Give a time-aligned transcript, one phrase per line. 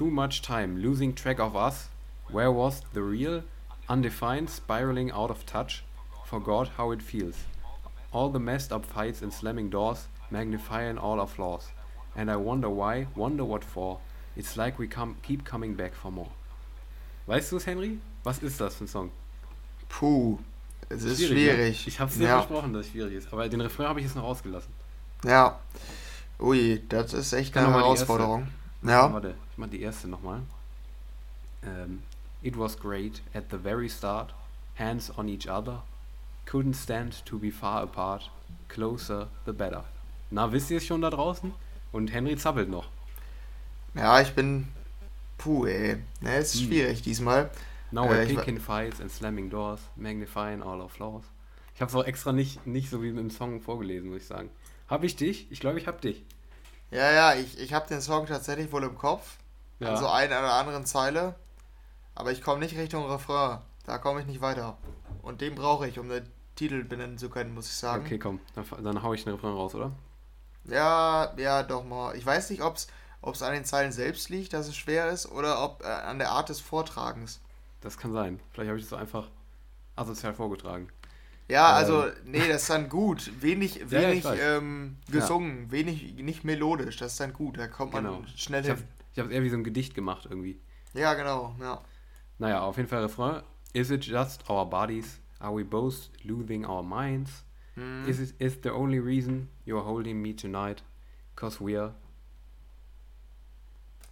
[0.00, 1.88] Too much time, losing track of us.
[2.30, 3.42] Where was the real?
[3.86, 5.84] Undefined, spiraling out of touch.
[6.24, 7.36] Forgot how it feels.
[8.10, 11.66] All the messed up fights and slamming doors, magnifying all our flaws.
[12.16, 13.98] And I wonder why, wonder what for.
[14.36, 16.30] It's like we come, keep coming back for more.
[17.28, 17.98] Weißt du es, Henry?
[18.24, 19.10] Was ist das für ein Song?
[19.90, 20.38] Puh,
[20.88, 21.34] es ist schwierig.
[21.34, 21.52] ne?
[21.52, 21.88] schwierig.
[21.88, 22.38] Ich habe es dir ja.
[22.38, 23.30] versprochen, dass es schwierig ist.
[23.34, 24.72] Aber den Refrain habe ich jetzt noch ausgelassen.
[25.26, 25.60] Ja.
[26.40, 28.48] Ui, das ist echt eine Herausforderung.
[28.82, 29.12] Ja.
[29.12, 30.42] Warte, ich mach die erste nochmal.
[31.62, 32.02] Ähm,
[32.42, 34.32] It was great at the very start.
[34.78, 35.82] Hands on each other.
[36.46, 38.30] Couldn't stand to be far apart.
[38.68, 39.84] Closer the better.
[40.30, 41.52] Na, wisst ihr es schon da draußen?
[41.92, 42.88] Und Henry zappelt noch.
[43.94, 44.68] Ja, ich bin.
[45.36, 45.96] Puh, ey.
[46.20, 46.68] Ne, es ist Hm.
[46.68, 47.50] schwierig diesmal.
[47.90, 51.24] Now Äh, we're picking fights and slamming doors, magnifying all our flaws.
[51.74, 54.48] Ich habe es auch extra nicht, nicht so wie im Song vorgelesen, muss ich sagen.
[54.88, 55.46] Hab ich dich?
[55.50, 56.22] Ich glaube, ich hab dich.
[56.90, 59.38] Ja, ja, ich, ich habe den Song tatsächlich wohl im Kopf.
[59.78, 59.90] Ja.
[59.90, 61.34] An so einer oder anderen Zeile.
[62.14, 63.60] Aber ich komme nicht Richtung Refrain.
[63.86, 64.76] Da komme ich nicht weiter.
[65.22, 68.04] Und den brauche ich, um den Titel benennen zu können, muss ich sagen.
[68.04, 69.92] Okay, komm, dann, dann hau ich den Refrain raus, oder?
[70.64, 72.14] Ja, ja, doch mal.
[72.16, 75.64] Ich weiß nicht, ob es an den Zeilen selbst liegt, dass es schwer ist, oder
[75.64, 77.40] ob äh, an der Art des Vortragens.
[77.80, 78.40] Das kann sein.
[78.52, 79.28] Vielleicht habe ich es so einfach
[79.96, 80.88] asozial vorgetragen.
[81.50, 81.76] Ja, Ähm.
[81.76, 83.30] also, nee, das ist dann gut.
[83.42, 84.38] Wenig, ja, wenig weiß.
[84.40, 87.58] ähm, gesungen, wenig, nicht melodisch, das ist dann gut.
[87.58, 88.22] Da kommt man Genau.
[88.36, 88.88] schnell Ich habe hin.
[89.12, 90.60] ich hab's eher wie so ein Gedicht gemacht irgendwie.
[90.94, 91.80] Ja, genau, ja.
[92.38, 93.42] Naja, auf jeden Fall Refrain.
[93.72, 95.20] Is it just our bodies?
[95.40, 97.44] Are we both losing our minds?
[97.74, 98.04] Hm.
[98.08, 100.82] Is it is the only reason you're holding me tonight?
[101.36, 101.92] Cause we're...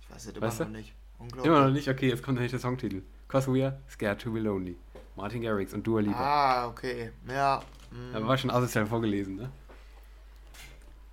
[0.03, 0.73] Ich weiß es immer Weißt noch du?
[0.73, 0.95] nicht.
[1.19, 1.47] Unglaublich.
[1.47, 1.89] Immer noch nicht?
[1.89, 3.03] Okay, jetzt kommt nämlich der Songtitel.
[3.29, 4.77] Cause we're scared to be lonely.
[5.19, 6.17] Martin Garrix und Dua Lipa.
[6.17, 7.11] Ah, okay.
[7.29, 7.61] Ja.
[7.91, 8.13] hm.
[8.13, 9.51] Da war schon asozial vorgelesen, ne?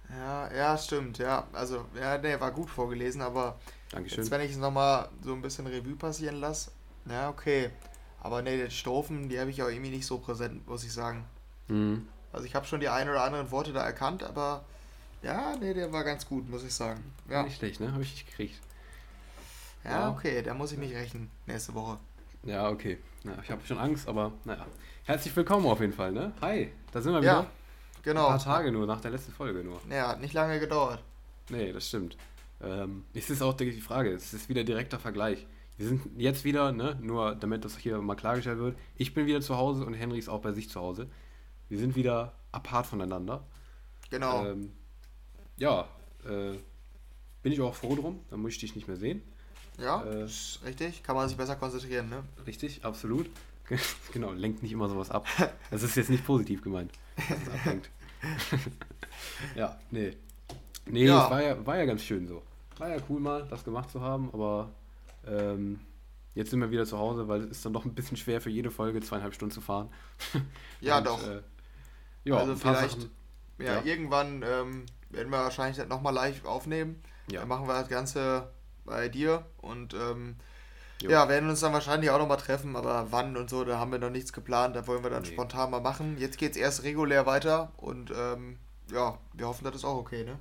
[0.10, 1.48] Ja, ja, stimmt, ja.
[1.52, 4.20] Also, ja, nee, war gut vorgelesen, aber Dankeschön.
[4.20, 6.72] jetzt, wenn ich es nochmal so ein bisschen Revue passieren lasse,
[7.10, 7.72] ja, okay.
[8.22, 11.26] Aber nee, die Strophen, die habe ich auch irgendwie nicht so präsent, muss ich sagen.
[11.68, 12.08] Mhm.
[12.32, 14.64] Also ich habe schon die ein oder anderen Worte da erkannt, aber
[15.24, 17.04] ja, nee, der war ganz gut, muss ich sagen.
[17.28, 17.92] Ja, Nicht schlecht, ne?
[17.92, 18.62] Habe ich nicht gekriegt.
[19.84, 20.10] ja ja.
[20.12, 21.98] okay, da muss ich mich rächen nächste Woche.
[22.46, 23.00] Ja, okay.
[23.24, 24.68] Ja, ich habe schon Angst, aber naja.
[25.04, 26.32] Herzlich willkommen auf jeden Fall, ne?
[26.42, 27.32] Hi, da sind wir wieder.
[27.32, 27.52] Ja,
[28.04, 28.28] genau.
[28.28, 29.82] Ein paar Tage nur, nach der letzten Folge nur.
[29.90, 31.04] Ja, hat nicht lange gedauert.
[31.50, 32.18] Nee, das stimmt.
[32.62, 35.48] Ähm, es ist auch denke ich, die Frage, es ist wieder direkter Vergleich.
[35.78, 39.42] Wir sind jetzt wieder, ne, nur damit das hier mal klargestellt wird, ich bin wieder
[39.42, 41.10] zu Hause und Henry ist auch bei sich zu Hause.
[41.68, 43.44] Wir sind wieder apart voneinander.
[44.12, 44.46] Genau.
[44.46, 44.72] Ähm,
[45.58, 45.88] ja,
[46.24, 46.54] äh,
[47.42, 49.24] bin ich auch froh drum, dann muss ich dich nicht mehr sehen.
[49.80, 51.04] Ja, äh, ist richtig.
[51.04, 52.24] Kann man sich besser konzentrieren, ne?
[52.46, 53.30] Richtig, absolut.
[54.14, 55.26] genau, lenkt nicht immer sowas ab.
[55.72, 57.90] Das ist jetzt nicht positiv gemeint, dass es ablenkt.
[59.56, 60.16] ja, nee.
[60.86, 61.26] Nee, Ja.
[61.26, 62.44] es war ja, war ja ganz schön so.
[62.78, 64.72] War ja cool mal, das gemacht zu haben, aber
[65.26, 65.80] ähm,
[66.36, 68.50] jetzt sind wir wieder zu Hause, weil es ist dann doch ein bisschen schwer für
[68.50, 69.90] jede Folge zweieinhalb Stunden zu fahren.
[70.82, 71.28] Ja, Und, doch.
[71.28, 71.42] Äh,
[72.26, 73.12] ja, Also vielleicht- Sachen-
[73.58, 73.82] Ja, Ja.
[73.84, 77.02] irgendwann ähm, werden wir wahrscheinlich das nochmal live aufnehmen.
[77.32, 78.52] ja, Dann machen wir das Ganze
[78.86, 80.36] bei dir und ähm,
[81.02, 84.00] ja, werden uns dann wahrscheinlich auch nochmal treffen, aber wann und so, da haben wir
[84.00, 85.30] noch nichts geplant, da wollen wir dann Nee.
[85.30, 86.18] spontan mal machen.
[86.18, 88.58] Jetzt geht's erst regulär weiter und ähm,
[88.92, 90.40] ja, wir hoffen, das ist auch okay, ne?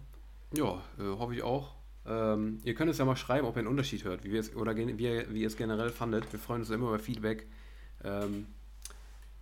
[0.57, 1.75] Ja, äh, hoffe ich auch.
[2.07, 4.55] Ähm, ihr könnt es ja mal schreiben, ob ihr einen Unterschied hört, wie wir es,
[4.55, 6.31] oder wie ihr, wie ihr es generell fandet.
[6.33, 7.47] Wir freuen uns immer über Feedback.
[8.05, 8.47] Ähm,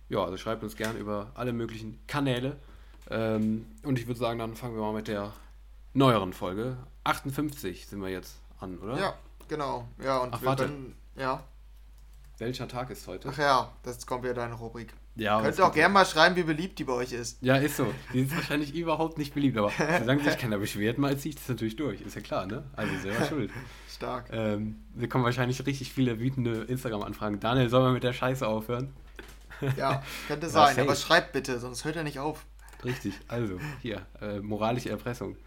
[0.09, 2.55] ja, also schreibt uns gerne über alle möglichen Kanäle.
[3.09, 5.33] Ähm, und ich würde sagen, dann fangen wir mal mit der
[5.93, 6.77] neueren Folge.
[7.03, 8.97] 58 sind wir jetzt an, oder?
[8.97, 9.13] Ja,
[9.47, 9.87] genau.
[10.03, 10.63] Ja, und Ach, wir warte.
[10.65, 11.43] können, ja,
[12.39, 13.29] Welcher Tag ist heute?
[13.29, 14.91] ach ja, das kommt wieder deine Rubrik.
[15.15, 17.37] ja, Könnt ihr auch gerne mal schreiben, wie beliebt die bei euch ist.
[17.41, 17.93] Ja, ist so.
[18.11, 21.47] Die ist wahrscheinlich überhaupt nicht beliebt, aber solange sich keiner beschwert, mal ziehe ich das
[21.47, 22.01] natürlich durch.
[22.01, 22.63] Ist ja klar, ne?
[22.75, 23.51] Also selber schuld.
[23.89, 24.29] Stark.
[24.31, 27.39] Ähm, wir kommen wahrscheinlich richtig viele wütende Instagram-Anfragen.
[27.39, 28.93] Daniel, soll man mit der Scheiße aufhören?
[29.77, 32.45] Ja, könnte sein, aber schreibt bitte, sonst hört er nicht auf.
[32.83, 35.37] Richtig, also hier, äh, moralische Erpressung.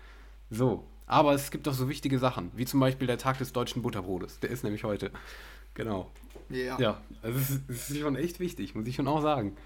[0.49, 3.83] So, aber es gibt doch so wichtige Sachen, wie zum Beispiel der Tag des deutschen
[3.83, 4.41] Butterbrotes.
[4.41, 5.11] Der ist nämlich heute.
[5.75, 6.11] Genau.
[6.49, 6.79] Ja.
[6.79, 9.57] Ja, also es ist, es ist schon echt wichtig, muss ich schon auch sagen.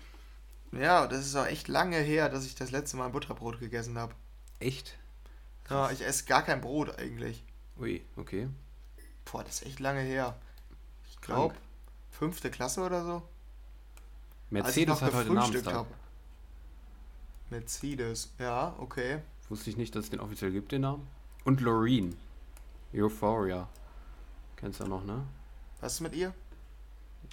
[0.72, 3.98] Ja, das ist auch echt lange her, dass ich das letzte Mal ein Butterbrot gegessen
[3.98, 4.14] habe.
[4.60, 4.98] Echt?
[5.68, 7.44] Ja, ich esse gar kein Brot eigentlich.
[7.78, 8.48] Ui, okay.
[9.24, 10.36] Boah, das ist echt lange her.
[11.08, 11.54] Ich glaube,
[12.10, 13.12] fünfte Klasse oder so.
[13.12, 13.22] Als
[14.76, 15.74] ich Mercedes noch hat heute Namenstag.
[15.74, 15.86] hab.
[17.50, 19.20] Mercedes, ja, okay.
[19.48, 21.06] Wusste ich nicht, dass es den offiziell gibt, den Namen.
[21.44, 22.16] Und Loreen.
[22.94, 23.68] Euphoria.
[24.56, 25.24] Kennst du noch, ne?
[25.80, 26.34] Was ist mit ihr?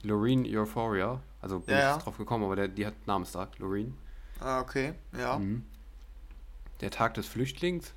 [0.03, 1.21] Loreen Euphoria.
[1.41, 1.97] Also bin Ja, ich ja.
[1.97, 3.97] drauf gekommen, aber der, die hat Namenstag, Loreen.
[4.39, 5.37] Ah, okay, ja.
[5.37, 5.65] Mhm.
[6.81, 7.93] Der Tag des Flüchtlings,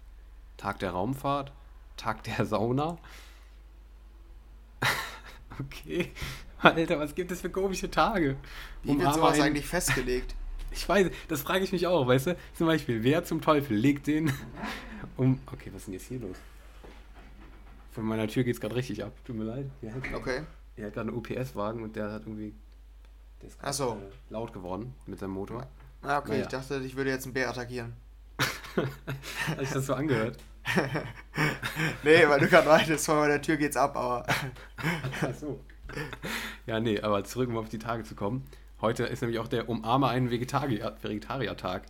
[0.57, 1.53] Tag der Raumfahrt,
[1.97, 2.99] Tag der Sauna.
[5.59, 6.13] Okay.
[6.63, 8.37] Alter, was gibt es für komische Tage?
[8.83, 10.35] Wie wird sowas eigentlich festgelegt?
[10.73, 12.37] Ich weiß, das frage ich mich auch, weißt du?
[12.55, 14.33] Zum Beispiel, wer zum Teufel legt den
[15.17, 15.39] um.
[15.53, 16.37] Okay, was ist denn jetzt hier los?
[17.93, 19.13] Von meiner Tür geht es gerade richtig ab.
[19.25, 19.67] Tut mir leid.
[19.83, 20.43] Ja, okay.
[20.77, 22.55] Er hat gerade einen UPS-Wagen und der hat irgendwie.
[23.43, 23.93] Der ist Ach so.
[23.95, 25.67] äh, laut geworden mit seinem Motor.
[26.03, 26.43] Ah, okay, Naja.
[26.43, 27.93] ich dachte, ich würde jetzt einen Bär attackieren.
[29.49, 30.39] Hat sich das so angehört?
[32.03, 34.27] Nee, weil du gerade meintest, vor meiner Tür geht's ab, aber.
[35.23, 35.59] Ach so.
[36.67, 38.45] Ja, nee, aber zurück, um auf die Tage zu kommen.
[38.81, 41.83] Heute ist nämlich auch der Umarme einen Vegetarier- Vegetarier-Tag.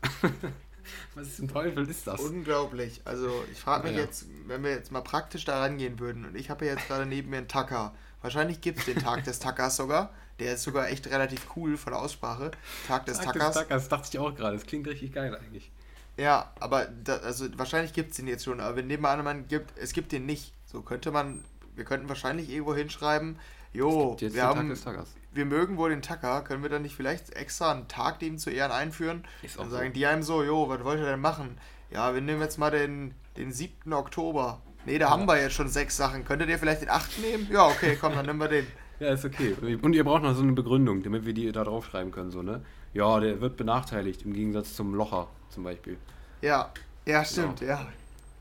[1.15, 2.21] Was zum Teufel ist das?
[2.21, 3.01] Unglaublich.
[3.05, 4.03] Also ich frage mich Ja.
[4.05, 7.07] jetzt, wenn wir jetzt mal praktisch da rangehen würden und ich habe ja jetzt gerade
[7.07, 7.95] neben mir einen Tacker.
[8.23, 10.13] Wahrscheinlich gibt es den Tag des Tackers sogar.
[10.39, 12.51] Der ist sogar echt relativ cool von der Aussprache.
[12.87, 13.47] Tag des Tag Tackers.
[13.49, 14.57] des Tackers, dachte ich auch gerade.
[14.57, 15.71] Das klingt richtig geil eigentlich.
[16.17, 19.49] Ja, aber da, also wahrscheinlich gibt es den jetzt schon, aber wir nehmen an, man
[19.49, 20.53] gibt, es gibt den nicht.
[20.67, 21.45] So könnte man,
[21.75, 23.39] wir könnten wahrscheinlich irgendwo hinschreiben,
[23.73, 25.09] jo, wir haben, Tag des Tackers.
[25.33, 28.51] Wir mögen wohl den Tacker, können wir dann nicht vielleicht extra einen Tag dem zu
[28.51, 29.25] Ehren einführen?
[29.43, 29.77] Ist Dann so.
[29.77, 31.59] sagen die einem so, jo, was wollt ihr denn machen?
[31.91, 33.93] Ja, wir nehmen jetzt mal den, den 7.
[33.93, 34.61] Oktober.
[34.87, 36.25] Nee, da haben wir jetzt schon sechs Sachen.
[36.25, 37.19] Könntet ihr vielleicht den 8.
[37.21, 37.49] nehmen?
[37.51, 38.67] Ja, okay, komm, dann nehmen wir den.
[39.01, 39.57] Ja, ist okay.
[39.81, 42.63] Und ihr braucht noch so eine Begründung, damit wir die da draufschreiben können, so, ne?
[42.93, 45.97] Ja, der wird benachteiligt, im Gegensatz zum Locher zum Beispiel.
[46.43, 46.71] Ja,
[47.07, 47.89] ja, stimmt, ja.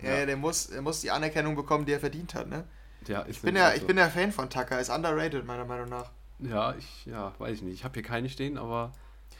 [0.01, 0.17] Ja, Ja.
[0.19, 2.65] ja der, muss, der muss die Anerkennung bekommen, die er verdient hat, ne?
[3.07, 3.87] Ja, Ich bin ja, auch ich so.
[3.87, 6.11] bin ja Fan von Tucker, ist underrated, meiner Meinung nach.
[6.39, 7.73] Ja, ich, ja, weiß ich nicht.
[7.75, 8.93] Ich habe hier keine stehen, aber.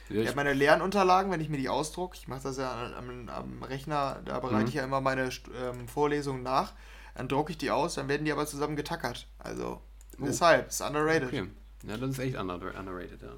[0.08, 3.62] Ja, habe meine Lernunterlagen, wenn ich mir die ausdruck, ich mache das ja am, am
[3.62, 4.68] Rechner, da bereite Mhm.
[4.68, 5.30] ich ja immer meine
[5.62, 6.72] ähm, Vorlesungen nach,
[7.14, 9.26] dann drucke ich die aus, dann werden die aber zusammen getackert.
[9.38, 9.80] Also,
[10.18, 10.24] Oh.
[10.26, 11.28] deshalb, ist underrated.
[11.28, 11.46] okay.
[11.84, 13.28] Ja, das ist echt under, underrated, ja.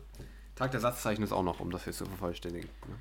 [0.56, 2.68] Tag der Satzzeichen ist auch noch, um das hier zu vervollständigen.
[2.88, 2.94] Ne?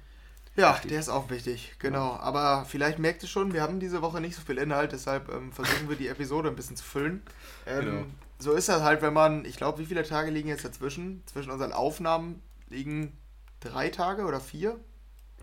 [0.58, 2.18] Ja, der ist auch wichtig, genau.
[2.18, 5.52] Aber vielleicht merkt ihr schon, wir haben diese Woche nicht so viel Inhalt, deshalb ähm,
[5.54, 7.24] versuchen wir die Episode ein bisschen zu füllen.
[7.66, 8.06] Ähm, Genau.
[8.42, 11.22] So ist das halt, wenn man, ich glaube, wie viele Tage liegen jetzt dazwischen?
[11.28, 13.16] Zwischen unseren Aufnahmen liegen
[13.60, 14.80] drei Tage oder vier?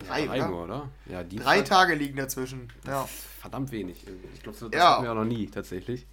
[0.05, 0.47] Drei, Drei oder?
[0.47, 0.89] nur, oder?
[1.05, 1.23] Ja.
[1.23, 2.71] Drei Tage liegen dazwischen.
[2.85, 3.07] Ja.
[3.41, 4.05] Verdammt wenig.
[4.33, 4.93] Ich glaube, das Ja.
[4.95, 6.07] hatten wir auch noch nie, tatsächlich.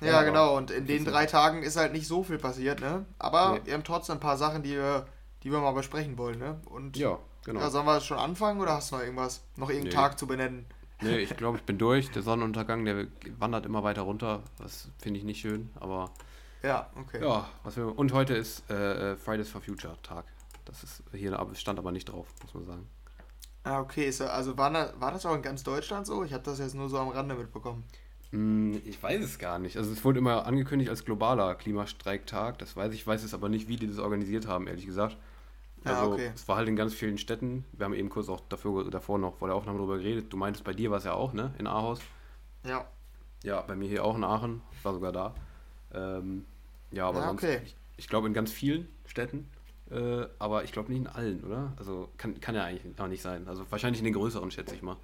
[0.00, 0.56] Ja, Ja, genau.
[0.56, 3.04] Und in den drei Tagen ist halt nicht so viel passiert, ne?
[3.18, 3.60] Aber Nee.
[3.64, 5.06] wir haben trotzdem ein paar Sachen, die wir,
[5.42, 6.60] die wir mal besprechen wollen, ne?
[6.66, 7.60] Und Ja, genau.
[7.60, 9.42] ja, sollen wir schon anfangen oder hast du noch irgendwas?
[9.56, 10.02] Noch irgendeinen Nee.
[10.02, 10.66] Tag zu benennen?
[11.00, 12.10] Nee, ich glaube, ich bin durch.
[12.10, 13.06] Der Sonnenuntergang, der
[13.38, 14.42] wandert immer weiter runter.
[14.58, 16.10] Das finde ich nicht schön, aber
[16.62, 17.20] Ja, okay.
[17.22, 20.24] ja, was wir, und heute ist äh, Fridays for Future Tag.
[20.64, 22.88] Das ist hier stand aber nicht drauf, muss man sagen.
[23.64, 24.06] Ah, okay.
[24.08, 26.24] Ist, also war, war das auch in ganz Deutschland so?
[26.24, 27.84] Ich habe das jetzt nur so am Rande mitbekommen.
[28.32, 29.76] Hm, Ich weiß es gar nicht.
[29.76, 32.58] Also es wurde immer angekündigt als globaler Klimastreiktag.
[32.58, 35.16] Das weiß ich, ich weiß es aber nicht, wie die das organisiert haben, ehrlich gesagt.
[35.86, 36.30] Ja, Also okay.
[36.34, 37.64] es war halt in ganz vielen Städten.
[37.72, 40.32] Wir haben eben kurz auch dafür, davor noch vor der Aufnahme darüber geredet.
[40.32, 41.54] Du meintest, bei dir war es ja auch, ne?
[41.58, 42.00] In Ahaus.
[42.64, 42.84] Ja.
[43.44, 44.62] Ja, bei mir hier auch in Aachen.
[44.72, 45.34] Ich war sogar da.
[45.94, 46.44] Ähm,
[46.90, 47.60] ja, aber Ja, sonst, okay.
[47.64, 49.48] ich, ich glaube in ganz vielen Städten.
[49.90, 51.72] Äh, aber ich glaube nicht in allen, oder?
[51.76, 53.46] Also kann, kann ja eigentlich auch nicht sein.
[53.46, 54.96] Also wahrscheinlich in den größeren, schätze ich mal.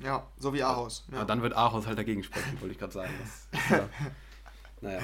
[0.00, 1.04] Ja, so wie Ahaus.
[1.10, 1.18] Ja.
[1.18, 1.24] Ja.
[1.24, 3.10] dann wird Ahaus halt dagegen sprechen, wollte ich gerade sagen.
[3.20, 3.88] Das ja,
[4.80, 5.00] naja.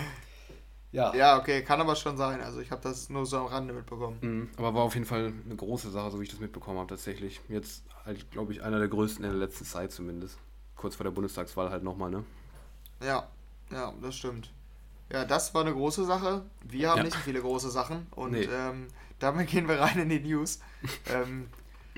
[0.90, 1.14] Ja.
[1.14, 2.40] ja, okay, kann aber schon sein.
[2.40, 4.19] Also ich habe das nur so am Rande mitbekommen.
[4.23, 6.88] Mhm, Aber war auf jeden Fall eine große Sache, so wie ich das mitbekommen habe,
[6.88, 7.40] tatsächlich.
[7.49, 10.38] Jetzt halt, glaube ich, einer der größten in der letzten Zeit zumindest.
[10.76, 12.25] Kurz vor der Bundestagswahl halt nochmal, ne?
[13.02, 13.29] Ja,
[13.70, 14.50] ja, das stimmt.
[15.12, 16.43] Ja, das war eine große Sache.
[16.65, 17.05] Wir haben Ja.
[17.05, 18.48] nicht so viele große Sachen und Nee.
[18.51, 20.60] ähm, damit gehen wir rein in die News.
[21.12, 21.48] ähm,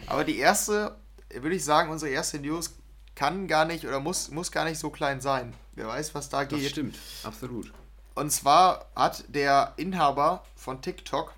[0.06, 0.96] aber die erste,
[1.32, 2.74] würde ich sagen, unsere erste News
[3.14, 5.52] kann gar nicht oder muss, muss gar nicht so klein sein.
[5.74, 6.70] Wer weiß, was da Das geht.
[6.70, 7.72] stimmt, absolut.
[8.20, 11.32] Und zwar hat der Inhaber von TikTok,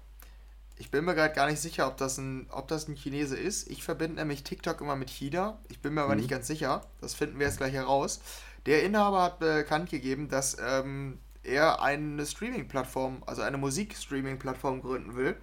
[0.76, 3.70] ich bin mir gerade gar nicht sicher, ob das, ein, ob das ein Chinese ist.
[3.70, 5.60] Ich verbinde nämlich TikTok immer mit China.
[5.68, 6.22] Ich bin mir aber Mhm.
[6.22, 6.84] nicht ganz sicher.
[7.00, 8.20] Das finden wir jetzt gleich heraus.
[8.66, 15.36] Der Inhaber hat bekannt gegeben, dass ähm, er eine Streaming-Plattform, also eine Musik-Streaming-Plattform gründen will.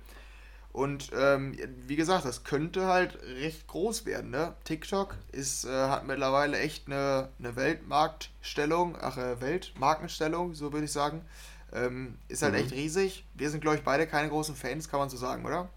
[0.79, 1.57] Und ähm,
[1.87, 4.29] wie gesagt, das könnte halt recht groß werden.
[4.31, 4.53] Ne?
[4.63, 10.91] TikTok ist, äh, hat mittlerweile echt eine, eine Weltmarktstellung, ach, äh, Weltmarkenstellung, so würde ich
[10.93, 11.25] sagen.
[11.73, 12.59] Ähm, ist halt Mhm.
[12.61, 13.25] echt riesig.
[13.33, 15.67] Wir sind, glaube ich, beide keine großen Fans, kann man so sagen, oder?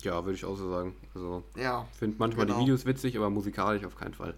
[0.00, 0.96] Ja, würde ich auch so sagen.
[1.14, 2.58] Also, Ja, ich finde manchmal Genau.
[2.58, 4.34] die Videos witzig, aber musikalisch auf keinen Fall.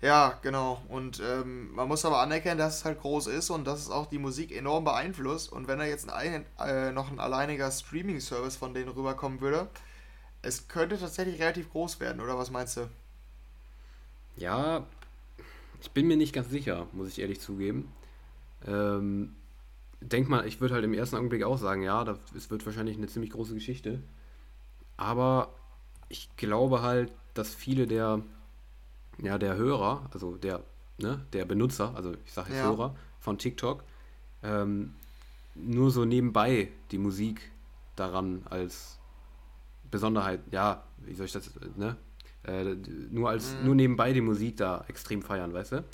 [0.00, 0.82] Ja, genau.
[0.88, 4.06] Und ähm, man muss aber anerkennen, dass es halt groß ist und dass es auch
[4.06, 5.52] die Musik enorm beeinflusst.
[5.52, 9.68] Und wenn da jetzt ein, äh, noch ein alleiniger Streaming-Service von denen rüberkommen würde,
[10.42, 12.88] es könnte tatsächlich relativ groß werden, oder was meinst du?
[14.36, 14.86] Ja,
[15.82, 17.92] ich bin mir nicht ganz sicher, muss ich ehrlich zugeben.
[18.66, 19.34] Ähm,
[20.00, 22.04] denk mal, ich würde halt im ersten Augenblick auch sagen, ja,
[22.34, 24.02] es wird wahrscheinlich eine ziemlich große Geschichte.
[24.96, 25.54] Aber
[26.08, 28.22] ich glaube halt, dass viele der,
[29.22, 30.62] ja, der Hörer, also der,
[30.98, 32.68] ne, der Benutzer, also ich sage jetzt Ja.
[32.70, 33.84] Hörer von TikTok,
[34.42, 34.94] ähm,
[35.54, 37.50] nur so nebenbei die Musik
[37.96, 38.98] daran als
[39.90, 41.96] Besonderheit, ja, wie soll ich das, ne?
[42.44, 42.76] Äh,
[43.10, 43.64] nur als Mhm.
[43.64, 45.84] nur nebenbei die Musik da extrem feiern, weißt du?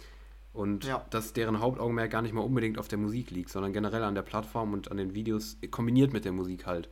[0.53, 1.05] Und Ja.
[1.11, 4.23] dass deren Hauptaugenmerk gar nicht mal unbedingt auf der Musik liegt, sondern generell an der
[4.23, 6.89] Plattform und an den Videos kombiniert mit der Musik halt.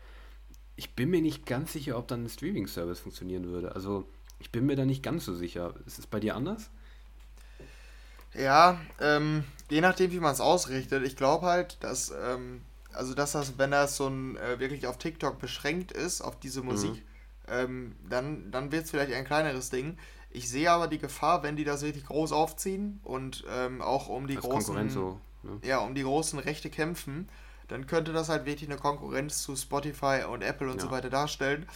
[0.76, 3.75] Ich bin mir nicht ganz sicher, ob dann ein Streaming-Service funktionieren würde.
[3.75, 5.75] Also ich bin mir da nicht ganz so sicher.
[5.87, 6.71] Ist es bei dir anders?
[8.35, 11.05] Ja, ähm, je nachdem, wie man es ausrichtet.
[11.05, 12.62] Ich glaube halt, dass, ähm,
[12.93, 16.62] also dass das, wenn das so ein äh, wirklich auf TikTok beschränkt ist, auf diese
[16.62, 17.03] Musik,
[17.47, 19.99] ähm, dann, dann wird es vielleicht ein kleineres Ding.
[20.31, 24.26] Ich sehe aber die Gefahr, wenn die das richtig groß aufziehen und ähm, auch um
[24.26, 25.21] die Als großen, so.
[25.45, 25.61] Ne?
[25.62, 27.29] ja, um die großen Rechte kämpfen,
[27.69, 30.93] dann könnte das halt wirklich eine Konkurrenz zu Spotify und Apple und so Ja.
[30.93, 31.67] weiter darstellen.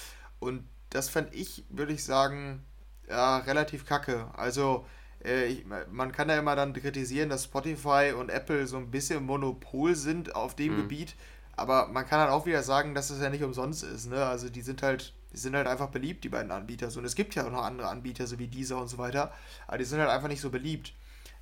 [0.40, 2.64] Und das fände ich, würde ich sagen,
[3.08, 4.26] ja, relativ kacke.
[4.34, 4.86] Also,
[5.24, 9.24] äh, ich, man kann ja immer dann kritisieren, dass Spotify und Apple so ein bisschen
[9.24, 10.76] Monopol sind auf dem Mhm.
[10.76, 11.14] Gebiet.
[11.56, 14.06] Aber man kann dann auch wieder sagen, dass es ja nicht umsonst ist.
[14.08, 14.24] Ne?
[14.24, 16.90] Also die sind halt, die sind halt einfach beliebt, die beiden Anbieter.
[16.90, 19.32] So, Und es gibt ja auch noch andere Anbieter, so wie dieser und so weiter.
[19.66, 20.92] Aber die sind halt einfach nicht so beliebt.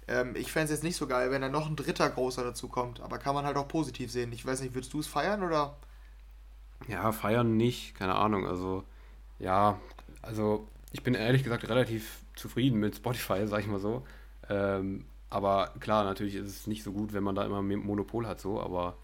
[0.09, 2.69] Ähm, ich fände es jetzt nicht so geil, wenn da noch ein dritter großer dazu
[2.69, 3.01] kommt.
[3.01, 4.33] Aber kann man halt auch positiv sehen.
[4.33, 5.77] Ich weiß nicht, würdest du es feiern oder?
[6.89, 8.47] Ja, feiern nicht, keine Ahnung.
[8.47, 8.85] Also,
[9.39, 9.81] ja,
[10.23, 14.05] also ich bin ehrlich gesagt relativ zufrieden mit Spotify, sag ich mal so.
[14.49, 18.41] Ähm, aber klar, natürlich ist es nicht so gut, wenn man da immer Monopol hat,
[18.41, 18.97] so, aber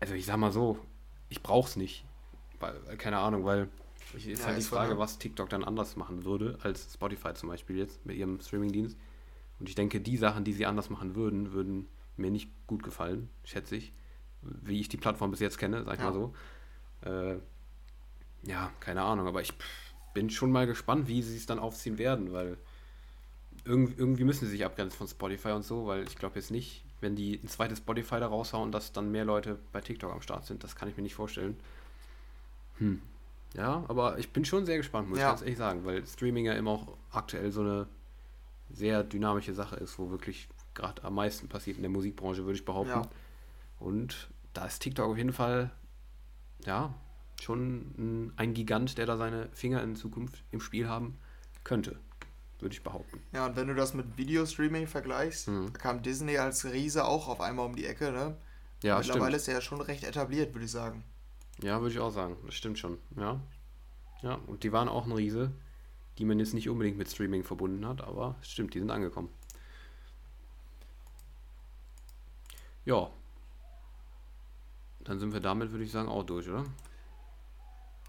[0.00, 0.78] also ich sag mal so,
[1.28, 2.04] ich brauch's nicht.
[2.60, 3.68] Weil, keine Ahnung, weil
[4.16, 4.98] ich, ist Ja, halt die Frage, ne?
[4.98, 8.96] was TikTok dann anders machen würde als Spotify zum Beispiel jetzt mit ihrem Streamingdienst.
[9.60, 13.30] Und ich denke, die Sachen, die sie anders machen würden, würden mir nicht gut gefallen,
[13.44, 13.92] schätze ich.
[14.42, 16.04] Wie ich die Plattform bis jetzt kenne, sag ich Ja.
[16.04, 16.34] mal so.
[17.02, 17.36] Äh,
[18.46, 19.52] ja, keine Ahnung, aber ich
[20.12, 22.56] bin schon mal gespannt, wie sie es dann aufziehen werden, weil
[23.64, 26.84] irgendwie, irgendwie müssen sie sich abgrenzen von Spotify und so, weil ich glaube jetzt nicht,
[27.00, 30.46] wenn die ein zweites Spotify da raushauen, dass dann mehr Leute bei TikTok am Start
[30.46, 30.62] sind.
[30.64, 31.56] Das kann ich mir nicht vorstellen.
[32.78, 33.00] Hm.
[33.54, 35.26] Ja, aber ich bin schon sehr gespannt, muss Ja.
[35.26, 37.86] ich ganz ehrlich sagen, weil Streaming ja immer auch aktuell so eine
[38.70, 42.64] sehr dynamische Sache ist, wo wirklich gerade am meisten passiert in der Musikbranche, würde ich
[42.64, 42.90] behaupten.
[42.90, 43.10] Ja.
[43.78, 45.70] Und da ist TikTok auf jeden Fall,
[46.64, 46.92] ja,
[47.42, 51.18] schon ein, Gigant, der da seine Finger in Zukunft im Spiel haben
[51.62, 51.98] könnte,
[52.60, 53.20] würde ich behaupten.
[53.32, 55.72] Ja, und wenn du das mit Videostreaming vergleichst, Mhm.
[55.72, 58.36] da kam Disney als Riese auch auf einmal um die Ecke, ne?
[58.82, 59.36] Ja, Mittlerweile stimmt.
[59.36, 61.04] ist er ja schon recht etabliert, würde ich sagen.
[61.62, 62.36] Ja, würde ich auch sagen.
[62.44, 62.98] Das stimmt schon.
[63.16, 63.40] Ja.
[64.22, 65.52] Ja, und die waren auch ein Riese,
[66.18, 69.28] die man jetzt nicht unbedingt mit Streaming verbunden hat, aber es stimmt, die sind angekommen.
[72.84, 73.10] Ja.
[75.00, 76.64] Dann sind wir damit, würde ich sagen, auch durch, oder?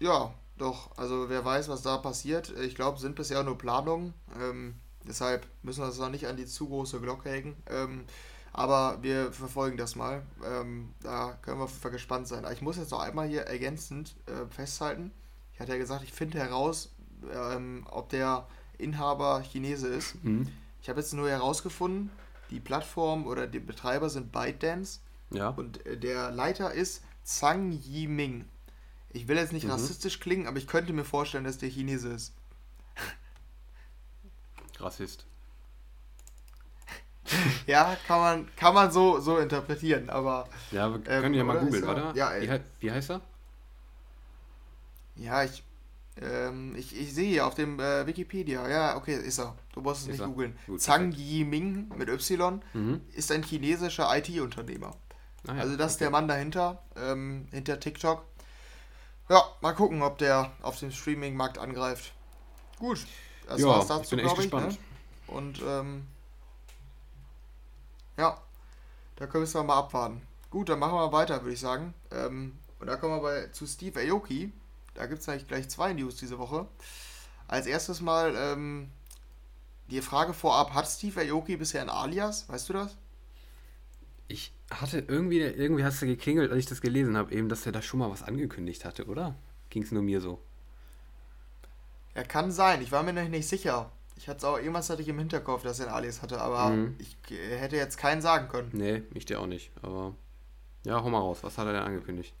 [0.00, 0.96] Ja, doch.
[0.96, 2.50] Also wer weiß, was da passiert.
[2.60, 4.14] Ich glaube, sind bisher nur Planungen.
[4.40, 4.74] Ähm,
[5.06, 7.56] deshalb müssen wir das noch nicht an die zu große Glocke hängen.
[7.68, 8.04] Ähm,
[8.52, 10.22] aber wir verfolgen das mal.
[10.44, 12.46] Ähm, da können wir auf jeden Fall gespannt sein.
[12.52, 15.12] Ich muss jetzt noch einmal hier ergänzend äh, festhalten.
[15.52, 16.90] Ich hatte ja gesagt, ich finde heraus,
[17.32, 18.46] ähm, ob der
[18.78, 20.22] Inhaber Chinese ist.
[20.24, 20.48] Mhm.
[20.80, 22.10] Ich habe jetzt nur herausgefunden,
[22.50, 25.00] die Plattform oder die Betreiber sind ByteDance
[25.30, 25.50] Ja.
[25.50, 28.44] und äh, der Leiter ist Zhang Yiming.
[29.10, 29.70] Ich will jetzt nicht Mhm.
[29.72, 32.34] rassistisch klingen, aber ich könnte mir vorstellen, dass der Chinese ist.
[34.78, 35.24] Rassist.
[37.66, 41.56] Ja, kann man, kann man so, so interpretieren, aber Ja, wir Ähm, können ja mal
[41.56, 41.64] oder?
[41.64, 42.18] googeln, Ist er- warte.
[42.18, 43.20] ja, wie, wie heißt er?
[45.16, 45.64] ja, ich,
[46.20, 49.56] ähm, ich, ich sehe hier auf dem äh, Wikipedia, ja, okay, ist er.
[49.72, 50.26] Du musst es Ist nicht er.
[50.28, 50.56] googeln.
[50.66, 53.00] Gut, Zhang Yiming mit Y Mhm.
[53.14, 54.94] ist ein chinesischer IT-Unternehmer.
[55.48, 56.04] Ah, ja, also das ist okay.
[56.04, 58.24] der Mann dahinter, ähm, hinter TikTok.
[59.28, 62.12] Ja, mal gucken, ob der auf dem Streaming-Markt angreift.
[62.78, 63.06] Gut,
[63.48, 64.50] das Ja, war's ich dazu, bin echt glaube ich.
[64.50, 64.72] gespannt.
[64.72, 65.34] Ne?
[65.34, 66.06] Und ähm,
[68.16, 68.40] ja,
[69.16, 70.22] da können wir mal abwarten.
[70.50, 71.92] Gut, dann machen wir weiter, würde ich sagen.
[72.12, 74.52] Ähm, und da kommen wir bei, zu Steve Aoki.
[74.94, 76.66] Da gibt es eigentlich gleich zwei News diese Woche.
[77.48, 78.90] Als erstes mal ähm,
[79.88, 82.48] die Frage vorab: Hat Steve Aoki bisher ein Alias?
[82.48, 82.96] Weißt du das?
[84.28, 87.72] Ich hatte irgendwie, irgendwie hast du geklingelt, als ich das gelesen habe, eben, dass er
[87.72, 89.36] da schon mal was angekündigt hatte, oder?
[89.70, 90.40] Ging es nur mir so?
[92.14, 92.82] Ja, kann sein.
[92.82, 93.90] Ich war mir noch nicht sicher.
[94.16, 96.96] Ich hatte auch irgendwas hatte ich im Hinterkopf, dass er ein Alias hatte, aber Mhm.
[96.98, 98.70] ich hätte jetzt keinen sagen können.
[98.72, 99.70] Nee, ich dir auch nicht.
[99.82, 100.14] Aber
[100.84, 101.38] ja, hau mal raus.
[101.42, 102.34] Was hat er denn angekündigt?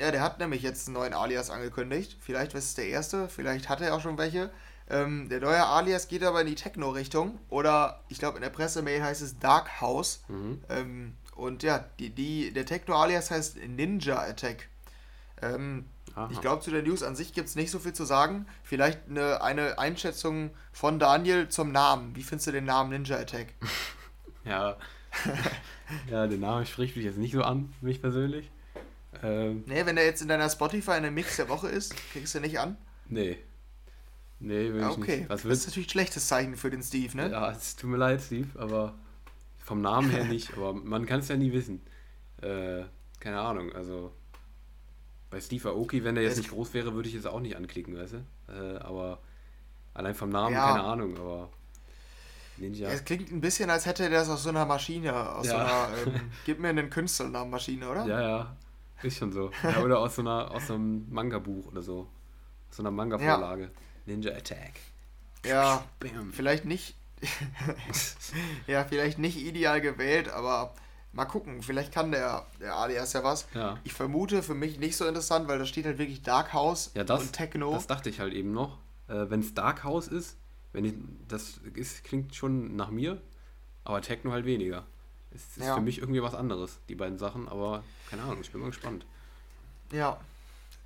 [0.00, 2.16] Ja, der hat nämlich jetzt einen neuen Alias angekündigt.
[2.20, 4.50] Vielleicht ist es der erste, vielleicht hat er auch schon welche.
[4.88, 7.38] Ähm, der neue Alias geht aber in die Techno-Richtung.
[7.48, 10.24] Oder ich glaube in der Pressemail heißt es Dark House.
[10.28, 10.62] Mhm.
[10.68, 14.68] Ähm, und ja, die, die, der Techno-Alias heißt Ninja Attack.
[15.42, 15.86] Ähm,
[16.30, 18.46] ich glaube, zu der News an sich gibt es nicht so viel zu sagen.
[18.62, 22.16] Vielleicht eine, eine Einschätzung von Daniel zum Namen.
[22.16, 23.48] Wie findest du den Namen Ninja Attack?
[24.44, 24.76] Ja.
[26.08, 28.48] ja, der Name spricht mich jetzt nicht so an, mich persönlich.
[29.20, 32.32] Ähm, nee, wenn er jetzt in deiner Spotify in der Mix der Woche ist, kriegst
[32.36, 32.76] du nicht an?
[33.08, 33.38] Nee.
[34.38, 35.00] Nee, will ah, okay.
[35.00, 35.30] ich nicht.
[35.30, 37.30] Was das ist natürlich ein schlechtes Zeichen für den Steve, ne?
[37.30, 38.94] Ja, es tut mir leid, Steve, aber
[39.58, 40.52] vom Namen her nicht.
[40.56, 41.80] aber man kann es ja nie wissen.
[42.42, 42.84] Äh,
[43.18, 44.12] keine Ahnung, also
[45.30, 47.96] bei Steve Aoki, wenn der jetzt nicht groß wäre, würde ich es auch nicht anklicken,
[47.96, 48.52] weißt du?
[48.52, 49.18] Äh, aber
[49.94, 50.68] allein vom Namen, ja.
[50.68, 51.48] keine Ahnung, aber
[52.58, 52.88] Ninja.
[52.88, 55.52] Es klingt ein bisschen, als hätte der das aus so einer Maschine, aus ja.
[55.52, 58.06] so einer, ähm, gib mir einen Künstlernamen Maschine, oder?
[58.06, 58.56] Ja, ja,
[59.02, 59.50] ist schon so.
[59.62, 62.06] Ja, oder aus so einer, aus so einem Manga-Buch oder so.
[62.70, 63.64] Aus so einer Manga-Vorlage.
[63.64, 63.70] Ja.
[64.06, 64.72] Ninja Attack.
[65.44, 66.32] Ja, Bam.
[66.32, 66.96] vielleicht nicht,
[68.66, 70.74] ja, vielleicht nicht ideal gewählt, aber
[71.12, 73.46] mal gucken, vielleicht kann der, der Alias ja was.
[73.54, 73.78] Ja.
[73.84, 77.04] Ich vermute für mich nicht so interessant, weil da steht halt wirklich Dark House ja,
[77.04, 77.72] das, und Techno.
[77.72, 78.78] Das dachte ich halt eben noch.
[79.08, 80.36] Äh, Wenn es Dark House ist,
[80.72, 80.94] wenn ich,
[81.28, 83.20] das ist, klingt schon nach mir,
[83.84, 84.84] aber Techno halt weniger.
[85.30, 85.74] Es ist ja.
[85.74, 89.06] für mich irgendwie was anderes, die beiden Sachen, aber keine Ahnung, ich bin mal gespannt.
[89.92, 90.18] Ja.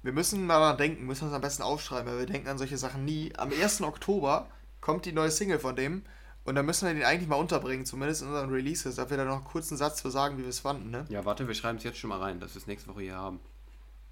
[0.02, 2.78] Wir müssen mal daran denken, müssen uns am besten aufschreiben, weil wir denken an solche
[2.78, 3.32] Sachen nie.
[3.36, 3.82] Am 1.
[3.82, 4.48] Oktober
[4.80, 6.02] kommt die neue Single von dem
[6.44, 8.96] und da müssen wir den eigentlich mal unterbringen, zumindest in unseren Releases.
[8.96, 11.04] Da wir da noch einen kurzen Satz zu sagen, wie wir es fanden, ne?
[11.10, 13.16] Ja, warte, wir schreiben es jetzt schon mal rein, dass wir es nächste Woche hier
[13.16, 13.40] haben.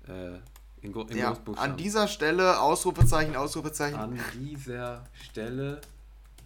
[0.06, 0.38] Äh,
[0.80, 3.98] in, in ja, an dieser Stelle Ausrufezeichen, Ausrufezeichen.
[3.98, 5.80] An dieser Stelle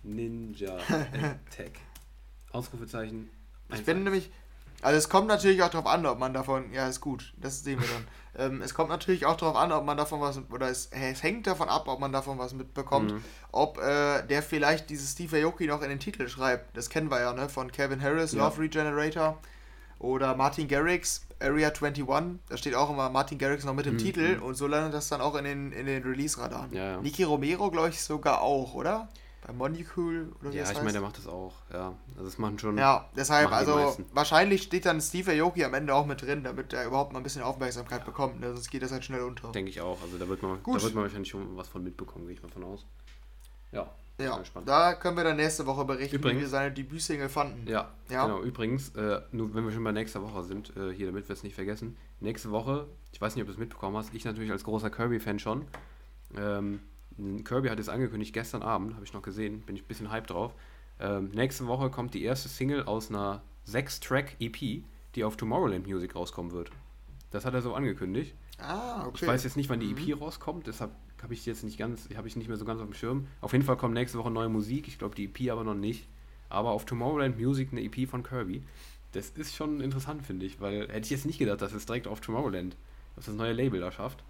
[0.02, 1.80] Ninja Attack.
[2.52, 3.28] Ausrufezeichen.
[3.74, 4.30] Ich bin nämlich,
[4.82, 7.80] also es kommt natürlich auch darauf an, ob man davon, ja ist gut, das sehen
[7.80, 8.06] wir dann.
[8.38, 11.46] Ähm, es kommt natürlich auch darauf an, ob man davon was, oder es, es hängt
[11.46, 13.24] davon ab, ob man davon was mitbekommt, mhm.
[13.50, 16.76] ob äh, der vielleicht dieses Steve Aoki noch in den Titel schreibt.
[16.76, 18.44] Das kennen wir ja, ne, von Kevin Harris, ja.
[18.44, 19.38] Love Regenerator.
[19.98, 22.04] Oder Martin Garrix, Area 21,
[22.48, 23.98] da steht auch immer Martin Garrix noch mit im mhm.
[23.98, 24.42] Titel mhm.
[24.42, 26.72] und so landet das dann auch in den, in den Release-Radaren.
[26.72, 27.00] Ja, ja.
[27.00, 29.08] Niki Romero, glaube ich, sogar auch, oder?
[29.44, 31.96] Bei Monicule oder wie Ja, ich meine, der macht das auch, ja.
[32.12, 32.78] Also das machen schon.
[32.78, 36.86] Ja, deshalb, also wahrscheinlich steht dann Steve Aoki am Ende auch mit drin, damit er
[36.86, 38.04] überhaupt mal ein bisschen Aufmerksamkeit ja.
[38.04, 38.52] bekommt, ne?
[38.52, 39.50] sonst geht das halt schnell unter.
[39.50, 40.78] Denke ich auch, also da wird man, Gut.
[40.78, 42.86] da wird man wahrscheinlich schon was von mitbekommen, gehe ich mal von aus.
[43.72, 43.90] Ja.
[44.20, 47.66] Ja, da können wir dann nächste Woche berichten, übrigens, wie wir seine Debütsingle fanden.
[47.66, 48.42] Ja, ja, genau.
[48.42, 51.42] Übrigens, äh, nur wenn wir schon bei nächster Woche sind, äh, hier, damit wir es
[51.42, 54.64] nicht vergessen, nächste Woche, ich weiß nicht, ob du es mitbekommen hast, ich natürlich als
[54.64, 55.64] großer Kirby-Fan schon,
[56.36, 56.80] ähm,
[57.44, 60.26] Kirby hat es angekündigt, gestern Abend, habe ich noch gesehen, bin ich ein bisschen hype
[60.26, 60.54] drauf.
[61.00, 66.52] Ähm, nächste Woche kommt die erste Single aus einer 6-Track-EP, die auf Tomorrowland Music rauskommen
[66.52, 66.70] wird.
[67.30, 68.34] Das hat er so angekündigt.
[68.58, 69.18] Ah, okay.
[69.22, 70.22] Ich weiß jetzt nicht, wann die EP mhm.
[70.22, 72.94] rauskommt, deshalb habe ich jetzt nicht ganz, habe ich nicht mehr so ganz auf dem
[72.94, 73.26] Schirm.
[73.40, 76.08] Auf jeden Fall kommt nächste Woche neue Musik, ich glaube die EP aber noch nicht.
[76.48, 78.62] Aber auf Tomorrowland Music eine EP von Kirby.
[79.12, 82.06] Das ist schon interessant, finde ich, weil hätte ich jetzt nicht gedacht, dass es direkt
[82.06, 82.76] auf Tomorrowland,
[83.16, 84.22] dass das neue Label da schafft.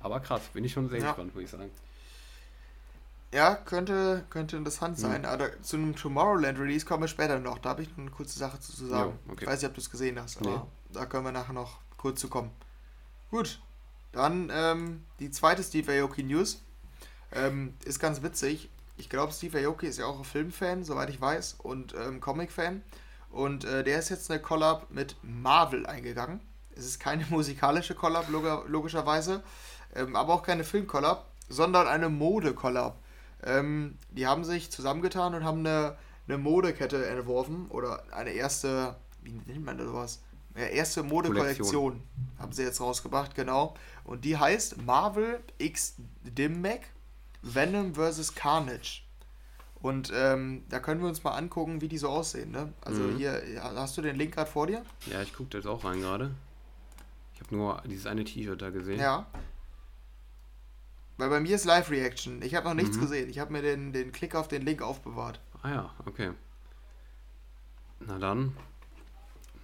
[0.00, 1.06] Aber krass, bin ich schon sehr ja.
[1.06, 1.70] gespannt, würde ich sagen.
[3.34, 5.22] Ja, könnte, könnte interessant sein.
[5.22, 5.26] Mhm.
[5.26, 7.58] Aber zu einem Tomorrowland-Release kommen wir später noch.
[7.58, 9.18] Da habe ich noch eine kurze Sache zu sagen.
[9.26, 9.42] Ja, okay.
[9.42, 10.92] Ich weiß nicht, ob du es gesehen hast, aber nee.
[10.92, 12.52] da können wir nachher noch kurz zu kommen.
[13.32, 13.60] Gut,
[14.12, 16.62] dann ähm, die zweite Steve Aoki News.
[17.32, 18.70] Ähm, ist ganz witzig.
[18.96, 22.82] Ich glaube, Steve Aoki ist ja auch ein Filmfan, soweit ich weiß, und ähm, Comic-Fan.
[23.32, 26.40] Und äh, der ist jetzt eine Collab mit Marvel eingegangen.
[26.76, 29.42] Es ist keine musikalische Collab, log logischerweise,
[29.96, 32.96] ähm, aber auch keine Film-Collab, sondern eine Mode-Collab.
[33.44, 39.32] Ähm, die haben sich zusammengetan und haben eine, eine Modekette entworfen oder eine erste, wie
[39.32, 40.22] nennt man das was?
[40.56, 42.02] Ja, erste Modekollektion
[42.38, 43.74] haben sie jetzt rausgebracht, genau.
[44.04, 46.82] Und die heißt Marvel X Dimmac
[47.42, 48.34] Venom vs.
[48.34, 49.02] Carnage.
[49.82, 52.52] Und ähm, da können wir uns mal angucken, wie die so aussehen.
[52.52, 52.72] Ne?
[52.80, 53.16] Also mhm.
[53.18, 54.82] hier, hast du den Link gerade vor dir?
[55.06, 56.30] Ja, ich gucke jetzt auch rein gerade.
[57.34, 58.98] Ich habe nur dieses eine T-Shirt da gesehen.
[58.98, 59.26] Ja.
[61.16, 62.42] Weil bei mir ist Live-Reaction.
[62.42, 63.02] Ich habe noch nichts mhm.
[63.02, 63.30] gesehen.
[63.30, 65.40] Ich habe mir den, den Klick auf den Link aufbewahrt.
[65.62, 66.32] Ah ja, okay.
[68.00, 68.56] Na dann.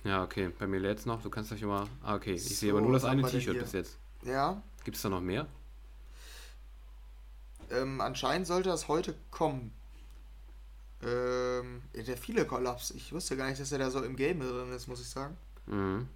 [0.04, 0.50] Ja, okay.
[0.58, 1.22] Bei mir lädt es noch.
[1.22, 1.88] Du kannst euch immer.
[2.02, 2.34] Ah, okay.
[2.34, 3.98] Ich so, sehe aber nur das eine T-Shirt bis jetzt.
[4.22, 4.62] Ja.
[4.84, 5.46] Gibt es da noch mehr?
[7.70, 9.72] Ähm, anscheinend sollte das heute kommen.
[11.02, 12.90] Ähm, der viele Kollaps.
[12.92, 15.36] Ich wusste gar nicht, dass er da so im Game drin ist, muss ich sagen.
[15.66, 16.08] Mhm.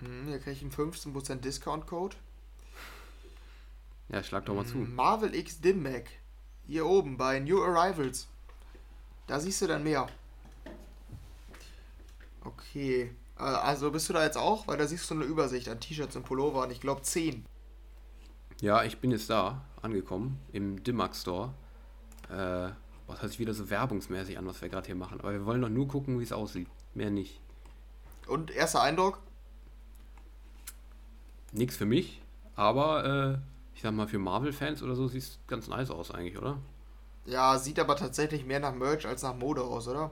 [0.00, 2.16] Mhm, hier kriege ich einen 15% Discount-Code.
[4.12, 4.76] Ja, schlag doch mal zu.
[4.76, 6.10] Marvel X Dim Mac.
[6.66, 8.28] Hier oben bei New Arrivals.
[9.26, 10.06] Da siehst du dann mehr.
[12.44, 13.14] Okay.
[13.38, 14.68] Äh, also bist du da jetzt auch?
[14.68, 17.46] Weil da siehst du eine Übersicht an T-Shirts und Pullover und ich glaube 10.
[18.60, 21.54] Ja, ich bin jetzt da angekommen im Dimax Store.
[22.28, 22.70] Äh,
[23.06, 25.20] was hört sich wieder so werbungsmäßig an, was wir gerade hier machen.
[25.20, 26.68] Aber wir wollen doch nur gucken, wie es aussieht.
[26.94, 27.40] Mehr nicht.
[28.26, 29.20] Und erster Eindruck?
[31.52, 32.22] Nix für mich,
[32.54, 36.38] aber äh, ich sag mal, für Marvel-Fans oder so sieht es ganz nice aus eigentlich,
[36.38, 36.58] oder?
[37.24, 40.10] Ja, sieht aber tatsächlich mehr nach Merch als nach Mode aus, oder?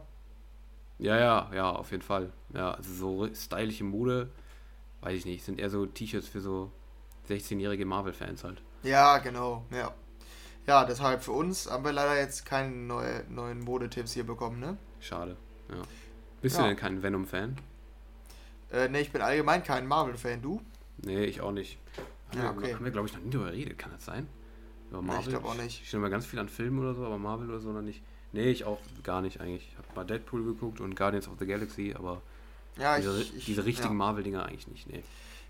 [0.98, 2.32] Ja, ja, ja, auf jeden Fall.
[2.54, 4.30] Ja, also so stylische Mode,
[5.00, 6.70] weiß ich nicht, sind eher so T-Shirts für so
[7.28, 8.62] 16-jährige Marvel-Fans halt.
[8.82, 9.92] Ja, genau, ja.
[10.66, 14.76] Ja, deshalb für uns haben wir leider jetzt keine neue, neuen Modetipps hier bekommen, ne?
[15.00, 15.36] Schade,
[15.68, 15.82] ja.
[16.42, 16.62] Bist Ja.
[16.62, 17.56] du denn kein Venom-Fan?
[18.72, 20.60] Äh, ne, ich bin allgemein kein Marvel-Fan, du?
[20.98, 21.78] Nee, ich auch nicht.
[22.34, 22.74] Ja, okay.
[22.74, 24.28] haben wir glaube ich, noch nie darüber geredet, kann das sein?
[24.90, 25.22] Über Nee, Marvel?
[25.24, 25.80] ich glaub auch nicht.
[25.82, 28.02] Ich stehe immer ganz viel an Filmen oder so, aber Marvel oder so noch nicht.
[28.32, 29.68] Nee, ich auch gar nicht eigentlich.
[29.72, 32.22] Ich habe mal Deadpool geguckt und Guardians of the Galaxy, aber
[32.78, 33.94] Ja, diese, ich, ich, diese richtigen ja.
[33.94, 35.02] Marvel-Dinger eigentlich nicht, nee.